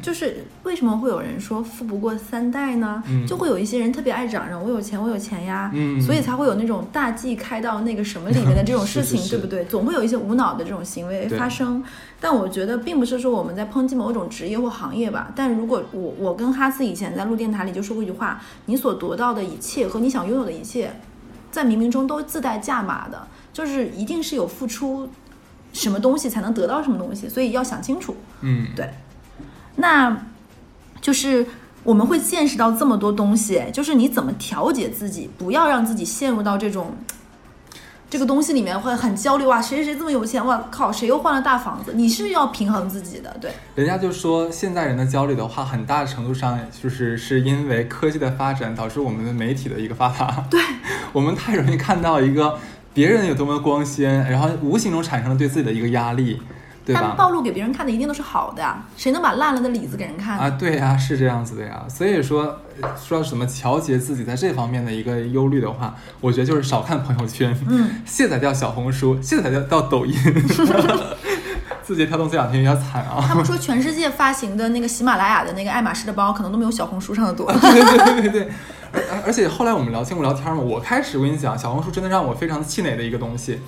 [0.00, 3.02] 就是为什么会有人说富不过三代呢？
[3.08, 9.64] 嗯就会有一些人特别爱嚷嚷我有钱，我有钱呀，嗯所以才会有那种大 G 开到那个什么里面的这种事情，是是是对不对？
[9.64, 11.84] 总会有一些无脑的这种行为发生。
[12.20, 15.30] 但我觉得并不是说我们在抨击某种职业或行业吧。
[15.36, 20.90] 但如果我我跟哈斯以前在录电台里就说过一句话：你所得到的一切和你想拥有的一切，
[21.52, 25.08] 在冥冥中都自带价码的，就是一定是有付出
[25.72, 28.16] 什么东西才能得到什么东西，所以要想清楚。
[28.40, 28.90] 嗯，对
[29.76, 30.26] 那
[31.00, 31.46] 就是
[31.84, 36.94] 我们会见识到这么多东西，就是你怎么调节自己，不要让自己陷入到这种
[38.12, 41.94] 这个东西里面，会很焦虑哇，谁谁谁这么有钱，哇靠，谁又换了大房子？
[41.94, 50.44] 你是要平衡自己的，对，人家就说现在人的焦虑的话，很大程度上就是是因为科技的发展导致我们的媒体的一个发达。
[50.50, 50.60] 对，
[51.14, 52.58] 我们太容易看到一个
[52.92, 56.42] 别人有多么光鲜，然后无形中产生了对自己的一个压力，
[56.84, 57.00] 对吧？
[57.02, 60.38] 但暴露给别人看的一定都是好的呀，谁能把烂了的李子给人看？
[60.38, 61.84] 啊，对呀、是这样子的呀。
[61.88, 70.14] 所以说，呃说什么调节自己在这方面的一个忧虑的话，我觉得就是少看朋友圈，嗯，卸载掉小红书，卸载掉到抖音。
[71.84, 73.22] 字节跳动这两天有点惨啊。
[73.26, 77.52] 他们说全世界发行的那个喜马拉雅的那个爱马仕的包，可能都没有小红书上的多。
[77.60, 78.48] 对对对对
[78.92, 83.60] 而而且后来我们聊天，我聊天嘛，我开始我跟你讲，小红书真的让我非常气馁的一个东西。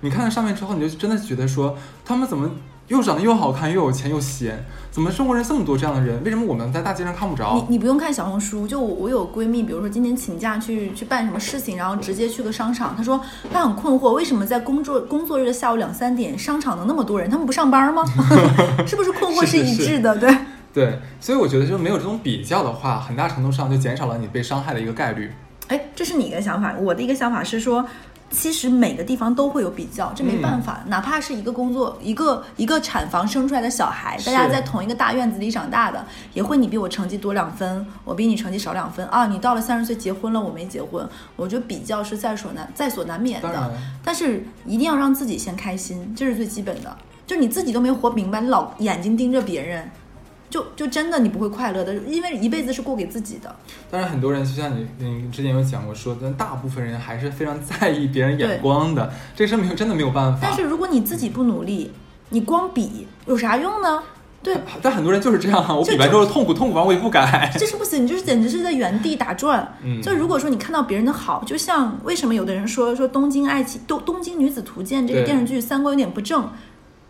[0.00, 2.50] 你看到上面之后，你就真的觉得说，他们怎么
[2.86, 4.64] 又长得又好看，又有钱又闲？
[4.90, 6.22] 怎么中国人这么多这样的人？
[6.24, 7.54] 为什么我们在大街上看不着？
[7.54, 13.20] 你你不用看小红书，就我我有闺蜜，比如说今天请假去去办什么事情，然后直接去个商场，她说
[13.52, 17.28] 她很困惑，为什么在工作工作日的下午两三点，商场能那么多人？
[17.28, 18.02] 他们不上班吗？
[18.86, 20.16] 是不是困惑是是一致的？
[20.16, 20.34] 对。
[20.70, 25.32] 对，所以我觉得就没有这种比较的话，很大程度上就减少了你被伤害的一个概率。
[25.66, 27.84] 哎，这是你一个想法，我的一个想法是说，
[28.30, 43.72] 其实每个地方都会有比较，这没办法，哪怕是一个工作，一个一个产房生出来的小孩，大家在同一个大院子里长大的，也会你比我成绩多两分，我比你成绩少两分啊，你到了三十岁结婚了，我没结婚，我觉得比较是在所难在所难免的，
[44.04, 49.90] 但是一定要让自己先开心，这是最基本的，就你自己都没活明白，你老眼睛盯着别人。
[50.50, 53.54] 就就真的你不会快乐的，因为一辈子是过给自己的。
[53.90, 60.38] 当然，很多人就像你，你之前有讲过说，但大部分人还是非常在意别人眼光的，这是没有真的没有办法。
[60.42, 61.92] 但是如果你自己不努力，
[62.30, 64.02] 你光比有啥用呢？
[64.40, 67.52] 对，但很多人就是这样啊，我比完之后痛苦痛苦完我也不改。
[67.58, 69.76] 这是不行，你就是简直是在原地打转。
[69.82, 76.48] 嗯就如果说你看到别人的好，就像为什么有的人说说《东京爱情东东京女子图鉴》这个电视剧三观有点不正，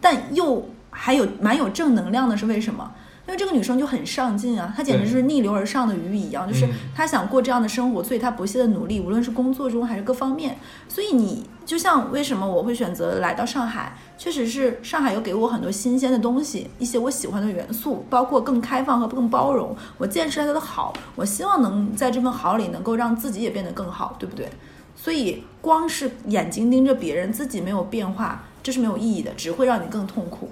[0.00, 2.90] 但又还有蛮有正能量的，是为什么？
[3.28, 10.58] 因为这个女生就很上进啊，她简直是逆流而上的鱼一样，就是嗯她想过这样的生活，所以她不懈的努力，无论是工作中还是各方面。
[10.88, 19.76] 所以你就像为什么我会选择来到上海，确实是上海有给我很多新鲜的东西，一些我喜欢的元素，包括更开放和更包容。
[19.98, 24.48] 我见识了它的好，我希望能在这份好里能够让自己也变得更好，对不对？
[24.96, 30.50] 所以光是眼睛盯着别人，自己没有变化，这是没有意义的，只会让你更痛苦。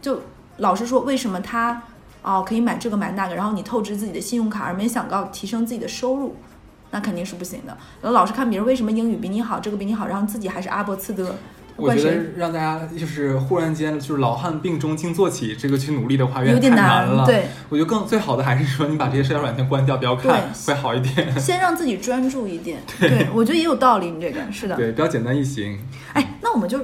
[0.00, 0.20] 就
[0.56, 1.82] 老实说，为什么他
[2.22, 6.36] 哦可以买这个买那个，然后你透支自己的信用卡，而没想到提升自己的收入，
[6.90, 7.76] 那肯定是不行的。
[8.00, 11.34] 然后老是看别人为什么英语比你好，这个比你好，然后自己还是阿波茨德，
[11.76, 12.16] 我觉得？
[12.36, 17.24] 让大家就是忽然间就是老汉病中惊坐起，这个去努力的话有点难了。
[17.24, 21.38] 对，我觉得更最好的还是说你把这些社交软件关掉，不要看，会好一点。
[21.38, 22.80] 先让自己专注一点。
[22.98, 24.74] 对，我觉得也有道理，你这个是的。
[24.74, 25.78] 对，比较简单易行。
[26.14, 26.78] 哎，那我们就，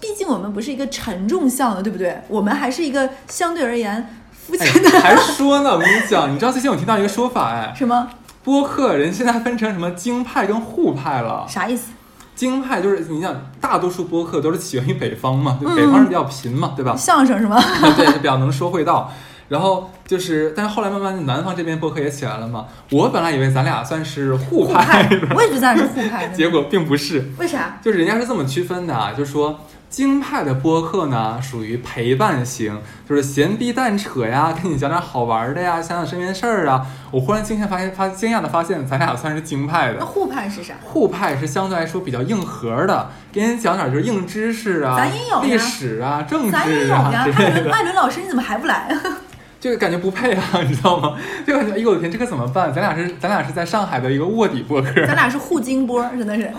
[0.00, 2.20] 毕竟我们不是一个沉重向的，对不对？
[2.28, 4.06] 我们还是一个相对而言
[4.46, 8.08] 肤哎浅的、，还说呢，我跟你讲，你知道最近我听到一个说法，哎，什么
[8.42, 11.46] 播客人现在分成什么京派跟沪派了。
[11.48, 11.92] 啥意思？
[12.34, 16.94] 京派就是你想，大多数播客都是起源于北方嘛，北方人比较贫嘛，对吧？
[16.96, 17.62] 相声是吗？
[17.96, 19.10] 对，就比较能说会道。
[19.46, 22.64] 然后就是，但是后来慢慢南方这边播客也起来了嘛。
[22.90, 26.32] 我本来以为咱俩算是沪派派，我也觉得咱俩是沪派的。
[26.34, 27.30] 结果并不是。
[27.38, 27.78] 为啥？
[27.82, 29.60] 就是人家是这么区分的啊，就是说
[29.94, 36.84] 京派的播客呢属于陪伴型，就是闲逼蛋扯呀， 跟你讲点好玩的呀，想想身边事儿啊。
[37.12, 39.98] 我忽然惊讶发现，发惊讶的发现，咱俩算是京派的。
[40.00, 40.74] 那沪派是啥？
[40.82, 47.24] 沪派是相对来说比较硬核的，给你讲点就是硬知识啊咱也有、历史啊、政咱也有治啊呀。
[47.24, 48.88] 之类的，艾伦艾伦老师你怎么还不来？
[49.60, 51.14] 就感觉不配啊，你知道吗？
[51.46, 52.74] 就感觉哎呦我的天，这可怎么办？
[52.74, 56.52] 咱俩是咱俩是在上海的一个卧底播客，咱俩是互京播，真的是。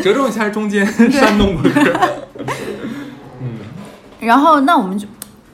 [0.04, 1.80] 折中一下中间山东播客。
[3.40, 3.58] 嗯，
[4.20, 5.06] 然后那我们就。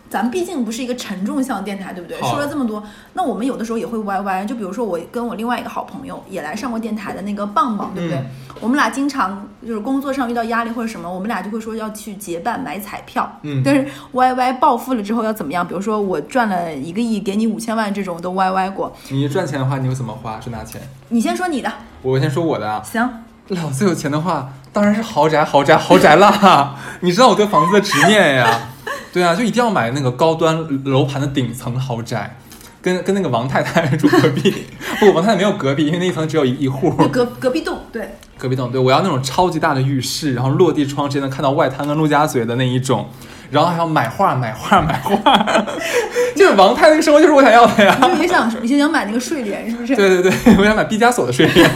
[0.09, 2.17] 咱们毕竟不是一个沉重向电台，对不对？
[2.21, 2.81] 说了这么多，
[3.15, 4.45] 那我们有的时候也会歪歪。
[4.45, 8.19] 就比如说我跟我另外一个好朋友也来上过电台的那个棒棒，对不对？
[8.19, 8.27] 嗯
[8.61, 13.31] 我们俩经常就是工作上遇到压力或者什么，我们俩就会说要去结伴买彩票。
[13.43, 15.67] 嗯但是 YY 暴富了之后要怎么样？
[15.67, 18.97] 比如说我赚了一个亿，给你五千万这种都 YY 过。
[19.11, 20.41] 你赚钱的话，你又怎么花？
[20.41, 20.81] 是拿钱？
[21.09, 23.25] 你先说你的，我先说我的啊，行。
[23.49, 26.75] 老子有钱的话，当然是豪宅、豪宅、豪宅啦！
[27.01, 28.69] 你知道我对房子的执念呀？
[29.13, 32.37] 对啊，就一定要买那个高端楼盘的顶层豪宅，
[32.83, 34.53] 跟跟那个王太太住隔壁。
[34.99, 36.91] 不，王太太没有隔壁，因为那一层只有一一户。
[36.99, 43.09] 就隔隔壁栋，对，隔壁栋，对我要那种超级大的浴室，然后落地窗直接能看到外滩跟陆家嘴的那一种，
[43.51, 45.65] 然后还要买画、买画、买画，
[46.37, 47.97] 就是王太那个生活就是我想要的呀。
[48.03, 49.95] 就也想也想买那个睡莲，是不是？
[49.97, 51.69] 对对对， 我想买毕加索的睡莲。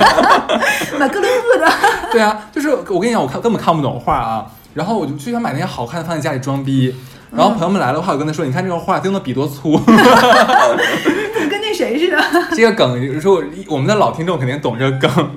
[0.98, 1.70] 买哥伦布的。
[2.12, 6.94] 对啊，就是我跟你讲，我看根本看不懂画啊，然后我就就想买那些好看的放在家里装逼。
[7.32, 9.78] 然后朋友们来了的话，我跟他说：“你看这个画用的笔多粗。
[9.86, 12.20] 跟那谁似的。”
[12.56, 15.30] 这个梗，有时候我们的老听众肯定懂这个梗。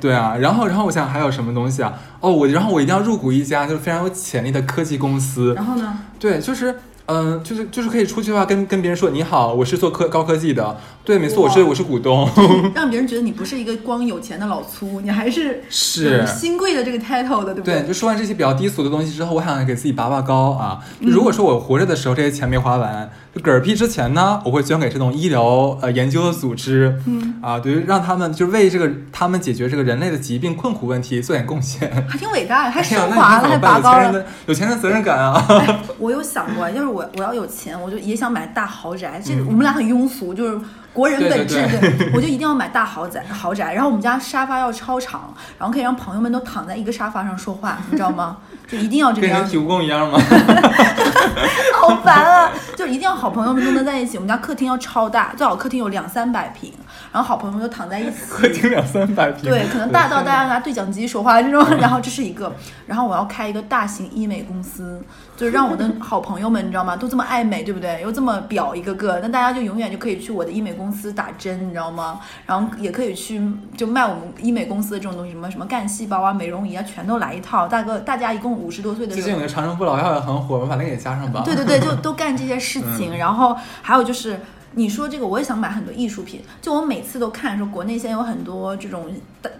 [0.00, 1.92] 对啊，然后然后我想还有什么东西啊？
[2.20, 5.52] 哦，我然后我一定要入股一家就是非常有潜力的科技公司。
[5.54, 5.98] 然后呢？
[6.18, 6.74] 对，就是
[7.06, 10.76] 嗯、就是就是可以出去的话跟跟别人说你好，我是做科高科技的。
[11.02, 12.28] 对，没错，我是我是股东。
[12.72, 20.78] 让别人觉得你不是一个光有钱的老粗，你还是是新贵的这个 title 的，对不对，就说完这些比较低俗的东西之后，我想给自己拔拔高啊。
[21.00, 31.88] 如果说我活着的时候这些钱没花完，就嗝屁之前呢，我会捐给这种医疗呃研究的组织，嗯啊，对于让他们就是为这个他们解决这个人类的疾病困苦问题做点贡献。
[32.08, 33.56] 还挺伟大的，还升华了，还？
[33.58, 34.24] 拔高了。
[34.46, 35.40] 有钱人的责任感啊。
[35.98, 39.22] 我有想过，要是我我要有钱，我就也想买大豪宅。
[39.24, 40.58] 这嗯我们俩很庸俗，就是
[40.92, 43.72] 国人本质，对对对 我就一定要买大豪宅豪宅。
[43.72, 48.38] 然后我们家沙发要超长，然后可以让朋友们都躺在一个沙发上说话，你知道吗？
[48.70, 49.52] 就一定要这个样子。
[49.56, 50.18] 跟人体蜈蚣一样吗？
[51.74, 52.52] 好烦啊！
[52.76, 54.16] 就一定要好朋友们都能在一起。
[54.16, 56.72] 我们家客厅要超大，最好客厅有两三百平，
[57.12, 58.16] 然后好朋友们都躺在一起。
[58.30, 59.50] 客厅两三百平。
[59.50, 62.52] 对，可能大到大家拿对讲机说话这种， 然后这是一个，
[62.86, 65.02] 然后我要开一个大型医美公司，
[65.36, 66.96] 就是让我的好朋友们，你知道吗？
[66.96, 68.00] 都这么爱美，对不对？
[68.02, 72.20] 又这么表一个个，那大家就永远就可以去我的医美公司打针，你知道吗？
[72.46, 73.40] 然后也可以去
[73.76, 77.66] 就卖我们医美公司的这种东西，什么什么干细胞啊、美容仪啊，全都来一套。
[77.66, 81.42] 大哥，大家一共五十多岁的时候最近有个长生不老药也很火，我们把那个也加上吧。
[81.44, 83.16] 对对对，就都干这些事情。
[83.18, 84.40] 然后还有就是，
[84.72, 86.42] 你说这个，我也想买很多艺术品。
[86.62, 89.06] 就我每次都看说，国内现在有很多这种
[89.42, 89.52] 当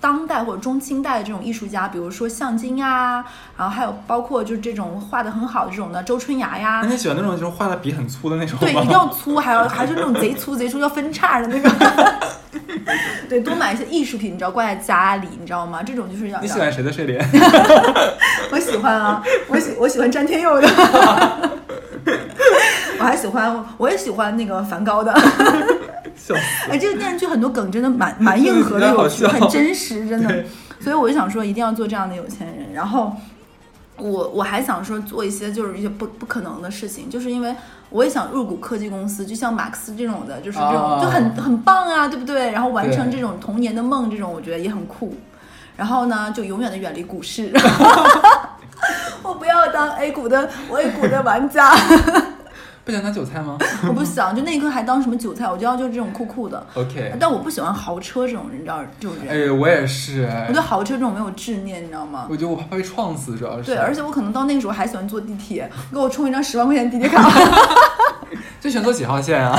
[0.00, 3.24] 当代或者中清代的这种艺术家，比如说向京呀，
[3.56, 6.90] 然后还有包括就是这种画的很好的这种的周春芽呀那。
[6.90, 8.58] 你喜欢那种就是画的笔很粗的那种？
[8.60, 11.72] 对，一定要粗，还要还是那种贼粗贼粗要分叉的那种。
[13.28, 15.82] 对，多买一些艺术品，你知道挂在家里，你知道吗？
[15.82, 17.22] 这种就是要你喜欢谁的睡莲？
[18.50, 20.68] 我喜欢啊，我喜我喜欢詹天佑的。
[22.98, 25.14] 我还喜欢，我也喜欢那个梵高的。
[26.16, 30.44] 笑死哎，这个电视剧很多梗真的蛮 蛮硬核的，有趣，很真实， 真的。
[30.80, 32.72] 所以我就想说，一定要做这样的有钱人。
[32.72, 33.12] 然后
[33.96, 37.54] 我我还想说做一些就是一些不不可能的事情，就是因为
[37.90, 42.50] 我也想入股科技公司，就像马克思这种的，就是这种、啊就很很棒啊，对不对？
[42.50, 45.14] 然后完成这种童年的梦，这种我觉得也很酷。
[45.76, 47.52] 然后呢，就永远的远离股市。
[49.22, 51.72] 我不要当 A 股的 A 股的玩家，
[52.88, 56.66] 不想当韭菜吗 我不想，就那一刻还当什么韭菜，我就要就是这种酷酷的。
[56.72, 59.28] ？OK，但我不喜欢豪车这种人，你知道这种人。
[59.28, 62.26] 哎，我也是，哎我对豪车这种没有执念，你知道吗？
[62.30, 63.64] 我觉得我怕被撞死，主要是。
[63.64, 67.30] 对，而且我可能到那个时候还喜欢坐地铁， 给我充一张十万块钱地铁卡，
[68.58, 69.54] 就选坐几号线啊？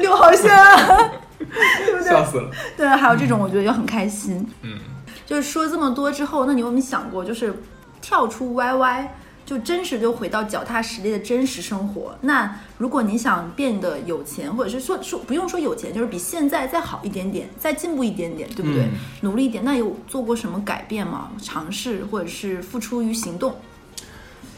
[0.00, 2.08] 六号线啊，对不对？
[2.08, 2.50] 笑死了。
[2.74, 4.48] 对，还有这种我觉得就很开心。
[4.62, 4.78] 嗯，
[5.26, 7.52] 就是说这么多之后，那你有没有想过，就是
[8.00, 9.08] 跳出 YY，
[9.46, 12.18] 就真实就回到脚踏实地的真实生活？
[12.22, 18.82] 那如果你想变得有钱，或者是说说不用说有钱，就是比现在再好一点点，再进步一点点，对不对？
[18.82, 18.90] 嗯
[19.20, 21.30] 努力一点，那有做过什么改变吗？
[21.40, 23.54] 尝试或者是付出于行动？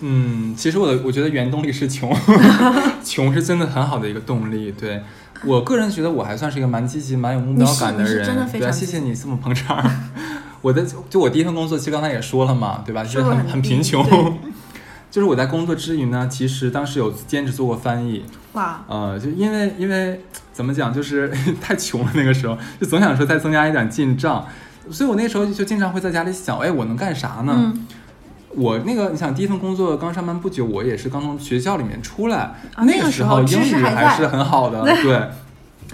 [0.00, 2.10] 嗯，其实我的我觉得原动力是穷，
[3.04, 4.72] 穷是真的很好的一个动力。
[4.72, 5.02] 对
[5.44, 8.04] 我个人觉得我还算是一个蛮积极、蛮有目标感的
[8.46, 9.84] 非对谢谢你这么捧场。
[10.60, 13.04] 我的就我第一份工作，其实刚才也说了嘛，对吧？
[13.04, 14.47] 就是很很贫穷对。
[15.10, 20.20] 就是我在工作之余呢，其实当时有兼职做过翻译，哇，呃，就因为因为
[20.52, 24.46] 怎么讲，就是 太穷了那个时候，就总想说再增加一点进账，
[24.90, 27.54] 所以我那时候就经常会在家里想，哎，我能干啥呢？
[27.56, 27.86] 嗯，
[28.50, 32.36] 我那个，你想第一份工作刚上班不久，我也是刚从学校里面出来，
[32.74, 35.28] 啊那个个时候英语还是很好的， 对。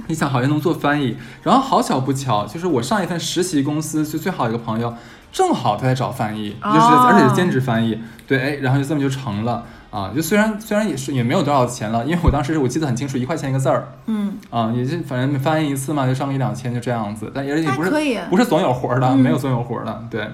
[0.09, 4.93] 你想好像能做翻译，然后好巧不巧，就是我上一份实习公司就最好一个朋友，
[5.35, 10.13] 正好他在找翻译，就是哦而且是兼职翻译，对，哎，然后就这么就成了啊。
[10.15, 17.91] 就虽然虽然也是也没有多少钱了，因为我当时我记得很清楚，一块钱一个字儿嗯，啊，也就反正翻译一次嘛，就上个一两千就这样子，但也也不是
[18.31, 20.29] 不是总有活儿的，嗯没有总有活儿的，对。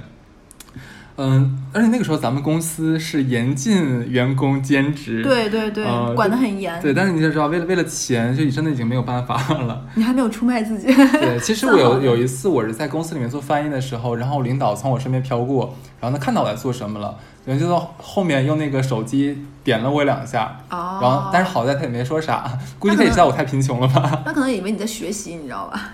[1.23, 6.81] 嗯，而且那个时候咱们公司是严禁员工兼职，对对对，呃管得很严。
[6.81, 9.85] 对，但是你就知道，为了为了钱，就你真的已经没有办法了。
[9.95, 10.87] 你还没有出卖自己。
[10.87, 17.15] 对， 其实我有有一次我是在公司里面做翻译的时候，然后领导从我身边飘过，然后他看到我在做什么了，
[17.45, 24.23] 然后就到后面用那个手机点了我两下，哦，然后但是好在他也没说啥，估计他也知道我太贫穷了吧。
[24.25, 25.91] 他可能以为你在学习，你知道吧？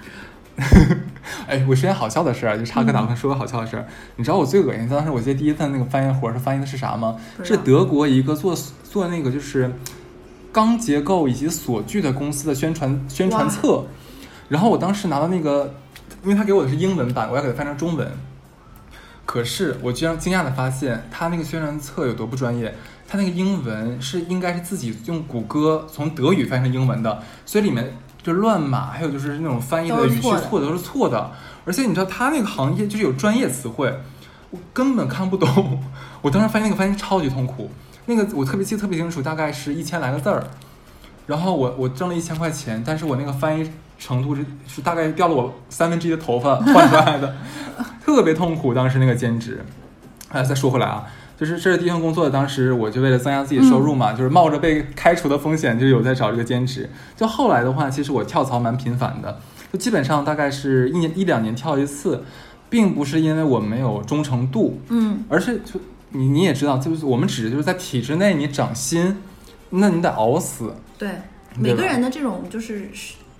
[1.47, 3.87] 哎，我说件好笑的事儿，就插科打诨，说个好笑的事儿。
[4.17, 7.17] 你知道我最恶心，当时我记得第一份那个翻译活儿是翻译的是啥吗？
[7.45, 9.71] 是德国一个做做那个就是
[10.53, 13.85] 钢结构以及锁具的公司的宣传宣传册。
[14.49, 15.75] 然后我当时拿到那个，
[16.23, 18.11] 因为他给我的是英文版，我要给他翻成中文。
[19.25, 22.75] 可是我居然惊讶的发现，他那个宣传册有多不专业。
[23.09, 27.93] 他那个英文是应该是自己用谷歌从德语翻成英文的，所以里面
[28.27, 31.31] 就乱码，还有就是那种翻译的语气都是错的错的都是错的。
[31.65, 33.97] 而且你知道他那个行业就是有专业词汇，
[34.51, 35.81] 我根本看不懂。
[36.23, 37.71] 我当时翻译那个翻译超级痛苦，
[38.07, 40.43] 那个我特别记得特别清楚，大概是一千来个字儿。
[41.29, 47.37] 然后我我挣了一千块钱，但是我那个翻译程度是是大概掉了我三分之一的头发换出来的，
[48.05, 48.75] 特别痛苦。
[48.75, 49.65] 当时那个兼职，
[50.31, 51.05] 哎，再说回来啊，
[51.37, 56.89] 就是这是第一份工作，当时我就为了增加自己的收入嘛，就是冒着被开除的风险，就有在找这个兼职。
[57.15, 59.39] 就后来的话，其实我跳槽蛮频繁的，
[59.71, 62.25] 就基本上大概是一年一两年跳一次，
[62.71, 65.79] 并不是因为我没有忠诚度，嗯，而是就
[66.13, 69.19] 你你也知道，就是我们只是就是在体制内你涨薪，
[69.71, 70.75] 那你得熬死。
[70.97, 71.11] 对，
[71.59, 72.89] 每个人的这种就是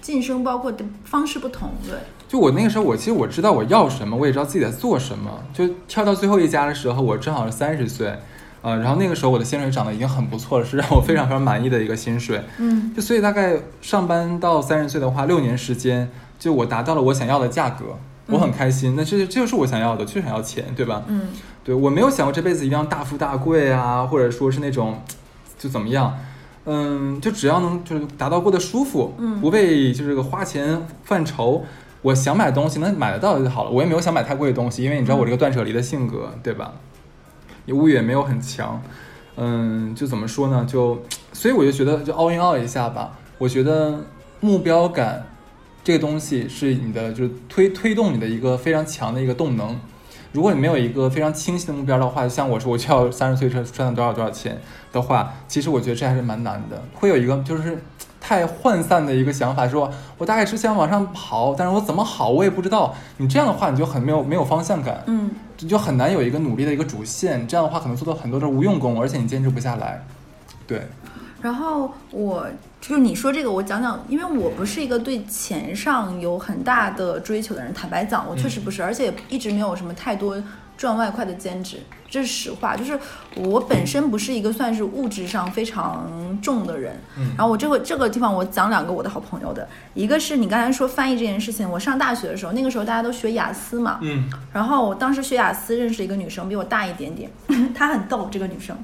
[0.07, 1.97] 晋升，包括的方式不同，对，
[2.29, 5.29] 就我那个时候，我其实我知道我要什么，我也知道自己在做什么。
[5.53, 8.15] 就跳到最后一家的时候，我正好是三十岁，
[8.63, 12.41] 呃，然后那个时候我的薪水涨得已经很不错了，是让我非常非常满意的一个薪水。
[12.59, 17.99] 嗯，就所以大概上班到三十岁的话，六年时间，就我达到了我想要的价格，
[18.29, 18.95] 我很开心。
[18.97, 21.03] 那这这就是我想要的，就是想要钱，对吧？
[21.09, 21.31] 嗯，
[21.65, 25.03] 对我没有想过这辈子一定要大富大贵啊，或者说是那种
[25.59, 26.17] 就怎么样，
[26.67, 31.65] 嗯，就只要能就是达到过得舒服，嗯不被就是个花钱犯愁，
[32.03, 33.71] 我想买东西能买得到就好了。
[33.71, 36.73] 我也没有想买太贵的东西，因为你知道我这个断舍离的性格，对吧？
[37.67, 38.83] 也物欲也没有很强，
[39.37, 40.67] 嗯，就怎么说呢？
[40.69, 41.01] 就
[41.33, 43.17] 所以我就觉得就 all in all 一下吧。
[43.39, 44.05] 我觉得
[44.41, 45.25] 目标感
[45.85, 49.79] 这个东西是你的就是推推动你的一个非常强的一个动能。
[50.33, 54.61] 如果你没有一个非常清晰的目标的话，像我说我就要 三十岁赚赚到多少多少钱
[54.93, 56.83] 的话，其实我觉得这还是蛮难的。
[56.95, 57.83] 会有一个就是
[58.21, 62.95] 太涣散的一个想法，说我大概只想往上跑，但是我怎么好我也不知道。
[63.19, 67.47] 你这样的话，你就很没有没有方向感，嗯，你就很难有一个努力的一个主线。
[67.47, 70.05] 这样的话，可能做到很多的无用功，而且你坚持不下来。
[70.67, 70.83] 对，
[71.41, 72.45] 然后我
[72.81, 80.41] 就是你说这个，我讲讲，因为我不是一个对钱上有很大的追求的人，坦白讲，我确实不是，而且一直没有什么太多
[80.77, 82.77] 赚外快的兼职，这是实话。
[82.77, 82.97] 就是
[83.35, 86.97] 我本身不是一个算是物质上非常重的人。
[87.19, 97.29] 嗯然后我这个这个地方我讲两个我的好朋友的，一个是你刚才说翻译这件事情，我上大学的时候，那个时候大家都学雅思嘛，嗯然后我当时学雅思认识一个女生，比我大一点点，
[97.75, 98.77] 她很逗，这个女生。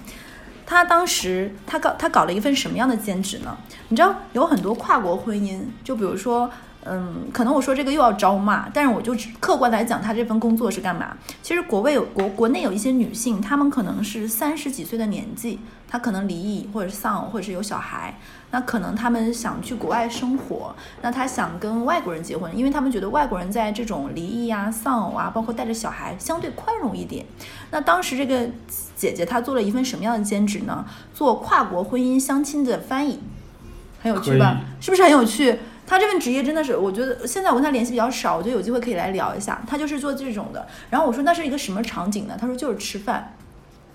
[0.73, 3.57] 他当时他搞他搞了一份什么样的兼职呢？
[3.89, 6.51] 你知道有很多跨国婚姻，就比如说，
[6.85, 11.17] 嗯，可能我说这个又要招骂，但是我就只客观来讲，他这份工作是干嘛？
[11.43, 18.19] 其实国外有国国内有一些女性，她们可能是三十几岁的年纪，她可能离异或者是丧，或者是有小孩，
[18.53, 27.25] 那可能他们想去国外生活，那他想跟外国人结婚，因为他们觉得外国人在这种离异啊、丧偶啊，包括带着小孩，相对宽容一点。
[27.71, 28.47] 那当时这个
[28.95, 30.85] 姐姐她做了一份什么样的兼职呢？
[31.15, 33.19] 做跨国婚姻相亲的翻译，
[34.03, 34.61] 很有趣吧？
[34.81, 35.59] 是不是很有趣？
[35.87, 39.61] 她这份职业真的是，我觉得现在我跟她联系比较少，我觉得有机会可以来聊一下。
[39.67, 40.67] 她就是做这种的。
[40.91, 42.37] 然后我说那是一个什么场景呢？
[42.39, 43.35] 她说就是吃饭。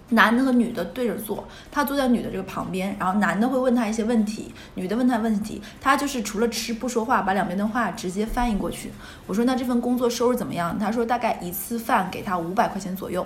[0.10, 8.91] 男的和女的对着坐，他坐在女的这个旁边，然后男的会问他一些问题，女的问他问题，他就是除了吃不说话，把两边的话直接翻译过去。
[9.26, 10.78] 我说那这份工作收入怎么样？
[10.80, 13.26] 他说大概一次饭给他五百块钱左右，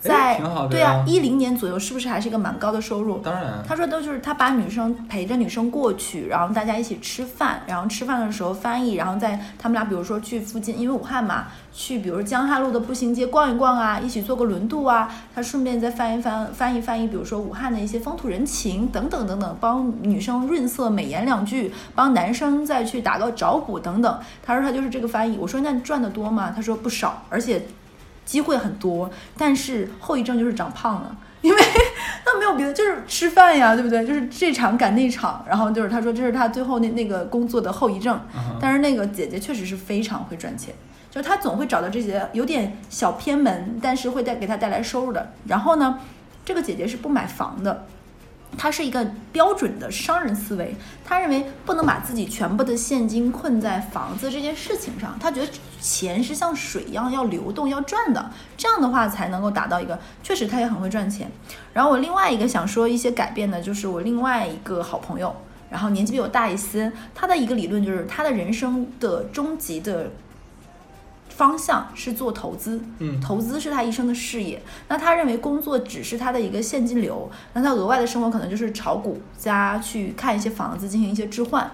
[0.00, 0.40] 在
[0.70, 3.18] 对啊呀，一零年左右是不是还是一个蛮高的收入？
[3.18, 24.18] 当然，他说都就是他把女生陪着女生过去，然后大家一起吃饭，然后吃饭的时候翻译，然后在他们俩比如说去附近，因为武汉嘛，去比如江汉路的步行街逛一逛啊，一起坐个轮渡啊，他顺便再翻一翻翻译翻译，比如说武汉的一些风土人情等等等等，帮女生润色美颜两句，帮男生再去打个招呼等等。
[24.42, 26.52] 他说他就是这个翻译，我说那你赚的多吗？
[26.56, 27.62] 他说不少，而且
[28.24, 31.16] 机会很多，但是后遗症就是长胖了。
[31.40, 31.58] 因为
[32.26, 34.06] 那没有别的，就是吃饭呀，对不对？
[34.06, 38.20] 就是这场赶那场，然后就是他说这是他最后那那个工作的后遗症。
[38.60, 40.74] 但是那个姐姐确实是非常会赚钱，
[41.10, 45.32] 就是她总会找到这些有点小偏门，但是会带给她带来收入的。
[45.46, 46.00] 然后呢，
[46.44, 47.86] 这个姐姐是不买房的，
[48.58, 50.74] 他是一个标准的商人思维，
[51.04, 55.48] 他认为不能把自己全部的现金困在房子这件事情上，他觉得
[55.80, 61.30] 钱是像水一样要流动要赚的，这样的话才能够达到一个，确实他也很会赚钱。
[61.72, 65.34] 然后我另外一个想说一些改变的，就是我另外一个好朋友，
[65.70, 70.10] 然后年纪比我大一些，他的一个理论就是他的人生的终极的
[71.40, 74.60] 方向是做投资，嗯投资是他一生的事业。
[74.88, 81.70] 那他认为工作只是他的一个现金流，那他额外的生活可能就是炒股加去看一些房子进行一些置换。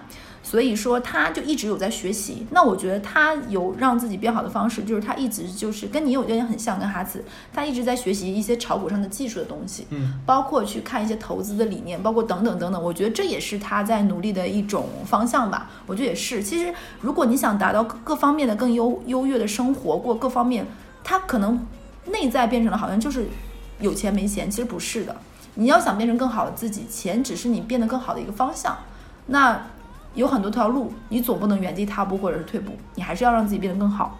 [0.49, 2.47] 所以说，他就一直有在学习。
[2.51, 7.21] 那我觉得他有让自己变好的方式，就是他一直就是跟你有点很像，跟哈茨，
[7.51, 9.85] 他一直在学习一些炒股上的技术的东西。
[9.89, 15.69] 嗯包括去看一些投资的理念，包括等等等等，我觉得这也是他在努力的一种方向吧。
[15.85, 16.41] 我觉得也是。
[16.41, 20.65] 其实，如果你想达到各各方面的更优优越的生活，过各方面，
[21.03, 21.59] 他可能
[22.05, 23.27] 内在变成了好像就是
[23.81, 25.13] 有钱没钱，其实不是的。
[25.55, 28.77] 你要想变成更好的自己，钱只是你变得更好的一个方向。
[29.29, 29.67] 那
[30.17, 34.19] 有很多条路，你总不能原地踏步或者是退步，你还是要让自己变得更好。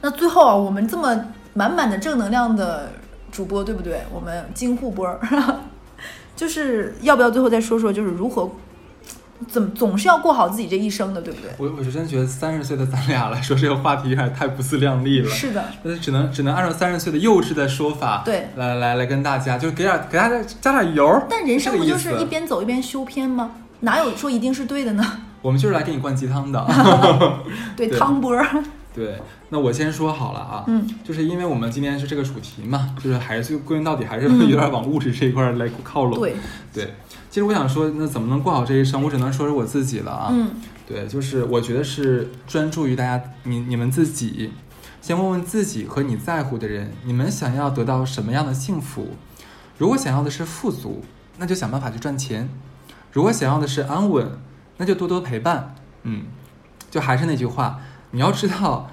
[0.00, 2.90] 那最后啊，我们这么满满的正能量的
[3.30, 4.00] 主播，对不对？
[4.12, 5.20] 我们金护波儿，
[6.34, 8.50] 就是要不要最后再说说，就是如何
[9.48, 11.50] 怎么总是要过好自己这一生的，对不对？
[11.58, 15.28] 我我是真觉得三十岁的咱俩来说这个话题有点太不自量力了。
[15.28, 21.26] 是的，那只能只能按照三十岁的幼稚的说法，对来来来跟大家，就是给点给大家加点油儿。
[21.28, 23.50] 但人生不就是一边走一边修片吗？
[23.82, 25.04] 哪有说一定是对的呢？
[25.42, 26.66] 我们就是来给你灌鸡汤的。
[27.76, 28.46] 对，对汤波儿，
[28.94, 29.20] 对，
[29.50, 36.18] 那我先说好了啊，嗯，就是因为我们今天是这个主题嘛，就是还是归根到底还是有点往物质这一块儿来靠拢。
[36.18, 36.34] 对，
[36.72, 36.94] 对，
[37.28, 39.02] 其实我想说，那怎么能过好这一生？
[39.02, 40.28] 我只能说是我自己了啊。
[40.30, 40.50] 嗯
[40.84, 44.52] 对，就是我觉得是专注于大家，你你们自己，
[45.00, 49.16] 先问问自己和你在乎的人，你们想要得到什么样的幸福？
[49.78, 51.02] 如果想要的是富足，
[51.38, 52.46] 那就想办法去赚钱；
[53.12, 54.26] 如果想要的是安稳，
[54.78, 55.74] 那就多多陪伴。
[56.02, 56.24] 嗯，
[56.90, 57.78] 就还是那句话，
[58.10, 58.88] 你要知道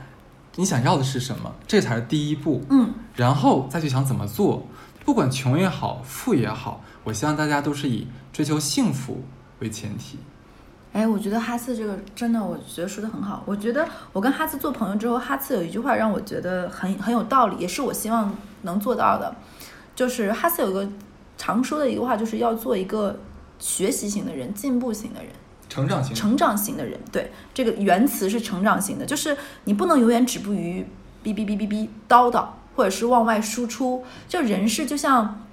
[0.55, 2.63] 你想要的是什么，这才是第一步。
[2.69, 4.67] 嗯，然后再去想怎么做。
[5.05, 9.23] 不管穷也好，富也好，我希望大家都是以追求幸福
[9.59, 10.19] 为前提。
[10.91, 13.41] 哎，我觉得哈次这个真的，我觉得说的很好。
[13.45, 19.33] 我觉得我跟哈次做朋友之后，哈次有一句话让我觉得很很有道理，也是我希望能做到的。
[19.95, 20.87] 就是哈次有个
[21.37, 23.17] 常说的一个话，就是要做一个
[23.59, 25.29] 学习型的人，进步型的人。
[25.69, 30.83] 成长型，成长型的人，对这个原词是成长型的，就是你不能永远止步于
[31.23, 32.43] 哔哔哔哔哔叨叨，
[32.75, 34.03] 或者是往外输出。
[34.27, 35.45] 就人是就像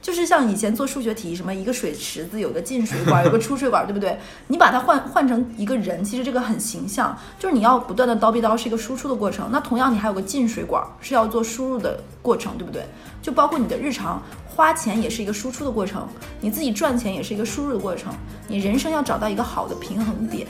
[0.00, 4.18] 就是像以前做数学题，什么一个水池子有个进水管， 有个出水管，对不对？
[4.48, 9.48] 你把它换换成一个人，其实这个很形象，就是你要不断的叨逼叨是一个输出的过程。
[9.52, 12.84] 那同样，你还有个进水管，是要做输入的过程，对不对？
[13.22, 14.20] 就包括你的日常
[14.54, 16.06] 花钱也是一个输出的过程，
[16.40, 18.12] 你自己赚钱也是一个输入的过程。
[18.46, 20.46] 你人生要找到一个好的平衡点，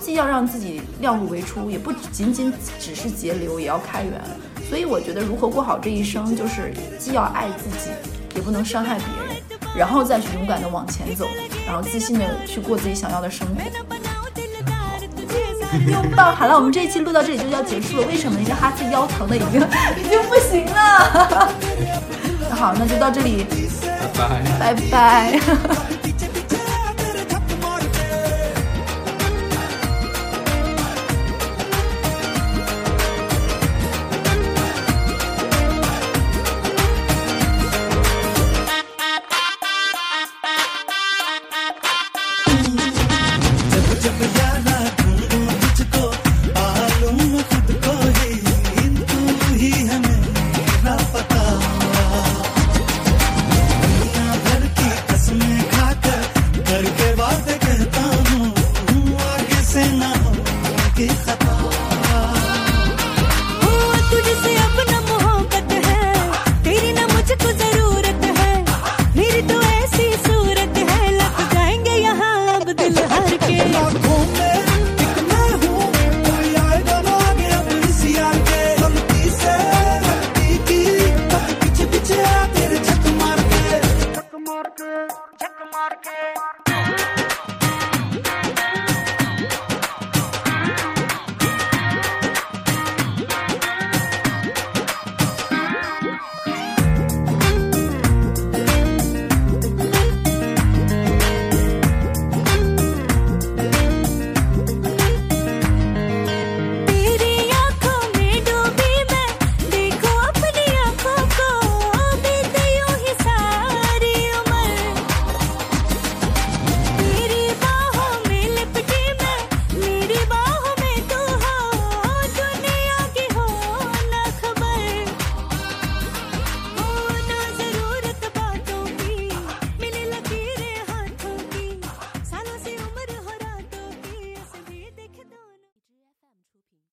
[0.00, 4.20] 既要让自己量入为出，也不仅仅只是节流，也要开源。
[4.68, 7.90] 所以我觉得如何过好这一生，就是既要爱自己。
[8.36, 9.36] 也不能伤害别人，
[9.76, 11.26] 然后再去勇敢的往前走，
[11.66, 13.54] 然后自信的去过自己想要的生活。
[15.90, 18.06] 拥抱，好了，我们这一期录到这里就要结束了。
[18.06, 18.38] 为什么？
[18.40, 19.60] 因为哈斯腰疼的已经
[19.98, 21.52] 已经不行了。
[22.60, 23.46] 那好，那就到这里，
[23.82, 25.40] 拜拜，拜拜。